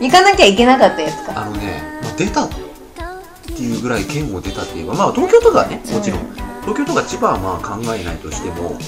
[0.00, 1.42] 行かなきゃいけなかったやつか。
[1.42, 8.78] あのね、まあ、出たっていうぐらい県を出たっていうかまあ東京とかはねもちろん、うん東京とか千葉はまあ考えないとしても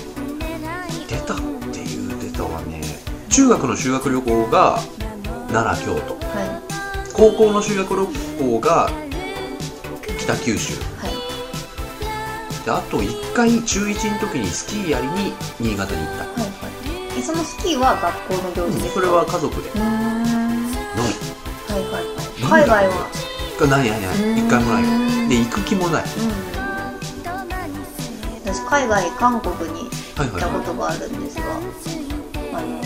[1.09, 1.37] 出たっ
[1.72, 2.81] ていう出たはね
[3.29, 4.79] 中学の修学旅行が
[5.53, 6.14] 奈良京都。
[6.14, 6.62] は
[7.12, 8.07] 高校の修学旅
[8.39, 8.91] 行が
[10.18, 10.74] 北九州。
[10.74, 12.64] いはい。
[12.64, 16.24] であと1回中1の時にスキーやりに新潟に行った。
[16.24, 17.18] はいはい。
[17.18, 18.95] えそのスキーは学校の行事ですか？
[18.95, 19.68] それは家族で。
[19.70, 19.83] うーん。
[19.83, 19.93] はい
[20.97, 21.03] の
[21.93, 22.05] はい
[22.53, 22.64] はい。
[22.64, 23.09] 海外は。
[23.68, 24.16] ないないない。
[24.16, 24.83] 1回もない。
[24.83, 24.93] よう
[25.27, 25.29] ん。
[25.29, 26.05] で行く気もない。
[26.05, 26.09] うん。
[26.09, 26.45] 私
[28.69, 31.45] 海外韓国に行ったこはとがあるんですが、
[32.59, 32.81] あの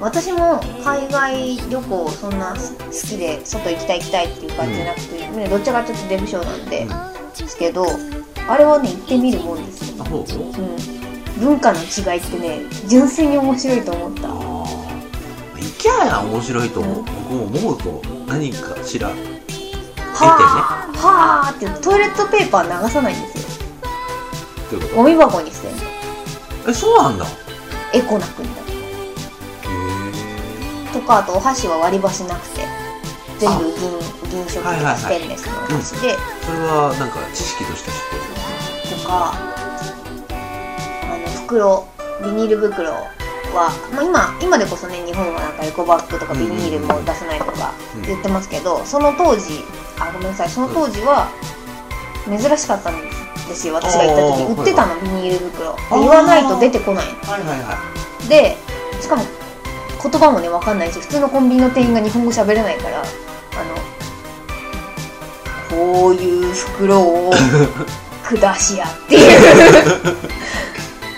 [0.00, 2.58] 私も海外旅行そんな好
[2.90, 6.86] きで外行きたい行きたいっていう感じじゃなくて、ねどっちかちょっとデブ症なんで、
[7.38, 7.86] ですけど
[8.48, 10.18] あれはね行ってみるもんですよ、そう。
[10.18, 14.28] うん、文化の違いってね純粋に面白いと思った。
[14.28, 14.36] ああ
[15.56, 19.14] 行きゃや面白いと思う、僕も思うと何かしらは
[20.22, 23.49] あはあってトイレットペーパー流さないんですよ
[24.70, 25.80] というこゴミ箱に捨てるの。
[26.64, 27.26] とえそうなんだ。
[27.92, 28.54] へエコな国だ。
[30.88, 30.92] え。
[30.92, 32.64] とかあとお箸は割り箸なくて。
[33.40, 33.72] 全部銀
[34.30, 37.96] 銀色とはいはいはいかステンレスのお箸で、それはなんか知識として知っ
[38.90, 39.00] てる。
[39.02, 41.88] とかあの袋
[42.22, 48.02] ビニール袋は、まあ、今今でこそね日本はなんかエコバッグとかビニールも出さないとかうん。
[48.02, 49.64] 言ってますけど、その当時
[49.98, 50.50] あごめんなさい。
[50.50, 51.30] その当時は
[52.28, 53.09] 珍しかったん
[53.50, 53.74] ですよ。
[53.74, 54.22] 私が行った
[54.54, 55.76] 時売ってたのビニール袋。
[55.90, 57.04] 言わないと出てこない。
[57.04, 57.78] はいはいは
[58.28, 58.56] で
[59.00, 59.24] しかも
[60.02, 63.04] 言葉もね分かんないし普通のコンビニの店員が日本語喋れないからあ
[65.74, 67.32] のこういう袋を
[68.30, 69.30] 下しやっていう。
[69.32, 69.34] い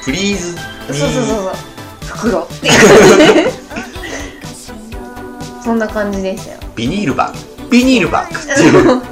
[0.04, 0.54] プリーズ
[0.88, 1.52] そうそうそうそう。
[2.16, 2.40] 袋。
[2.40, 2.70] っ て
[5.62, 6.58] そんな感じでしたよ。
[6.74, 7.70] ビニールバッグ。
[7.70, 9.02] ビニールバッグっていう、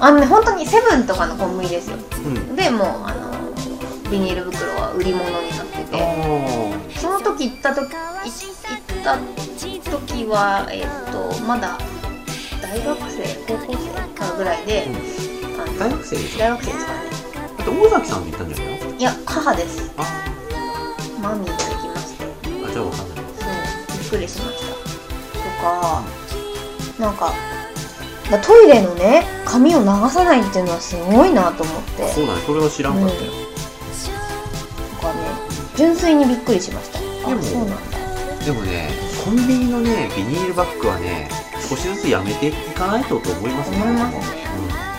[0.00, 1.96] あのね本当にセブンとかのコンビニですよ。
[2.24, 5.96] うん、でもうあのビニール袋は売り物になってて。
[5.96, 9.18] あその時行った時い行った
[9.90, 11.78] 時はえっ、とまだ
[12.62, 14.88] 大学生高校生かぐらいで、
[15.58, 16.38] あの大学生でしょ？
[16.38, 17.00] 大学生ですかね。
[17.58, 19.92] だって大崎さんと行ったんじゃないのいや母です。
[19.96, 20.02] あ。
[21.22, 22.24] マミーと行きまして。
[22.66, 23.16] あじゃあわかんない。
[23.16, 23.46] そ
[23.96, 24.74] うびっくりしました。
[24.74, 26.02] とか
[26.98, 27.32] なんか
[28.30, 32.08] だトイレのね紙を流さないっていうのはすごいなと思って。
[32.08, 32.40] そうだね。
[32.46, 33.32] それは知らんかったよ、
[34.96, 35.20] とかね
[35.76, 36.98] 純粋にびっくりしました。
[36.98, 37.98] あでもそうなんだ。
[38.44, 38.90] でもね
[39.24, 41.28] コンビニのねビニールバッグはね
[41.68, 43.82] 少しずつやめていかないとと思いますね。
[43.82, 44.44] 思いますね。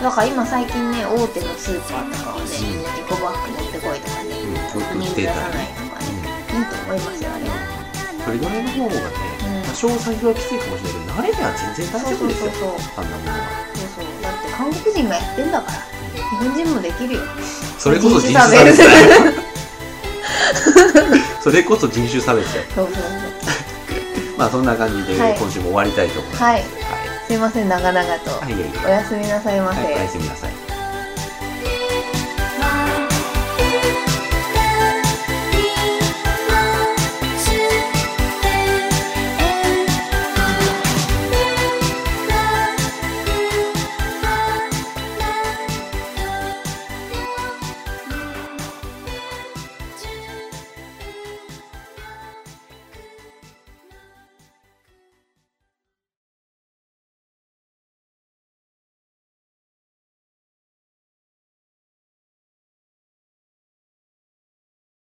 [0.00, 6.06] うだから今最近ね大手のスーパーとかはねエコバッグ持ってこいとかねん、うん、ビニール出さないとかね
[6.46, 7.54] いいと思いますよあれは。
[8.24, 9.35] それぐらいの方がね、
[9.76, 12.50] 少先はきついかもしれないけど慣れては全然大丈夫ですよ。
[12.50, 13.36] そうそうあんなものは。
[13.76, 14.08] そうそう。
[14.22, 15.76] だって韓国人がやってんだから
[16.16, 17.20] 日本人もできるよ。
[17.78, 18.90] それこそ人種差差別だよ
[21.12, 23.04] 別それこそ人種差別だよそうそう。
[24.38, 25.38] まあそんな感じではい。
[25.38, 26.42] 今週も終わりたいと思います。
[26.42, 26.60] はい。
[26.60, 26.64] はい。
[27.26, 28.30] すいません長々と。
[28.30, 28.86] はい、いえいえ。
[28.86, 30.65] おやすみなさいませ、はい、おやすみなさい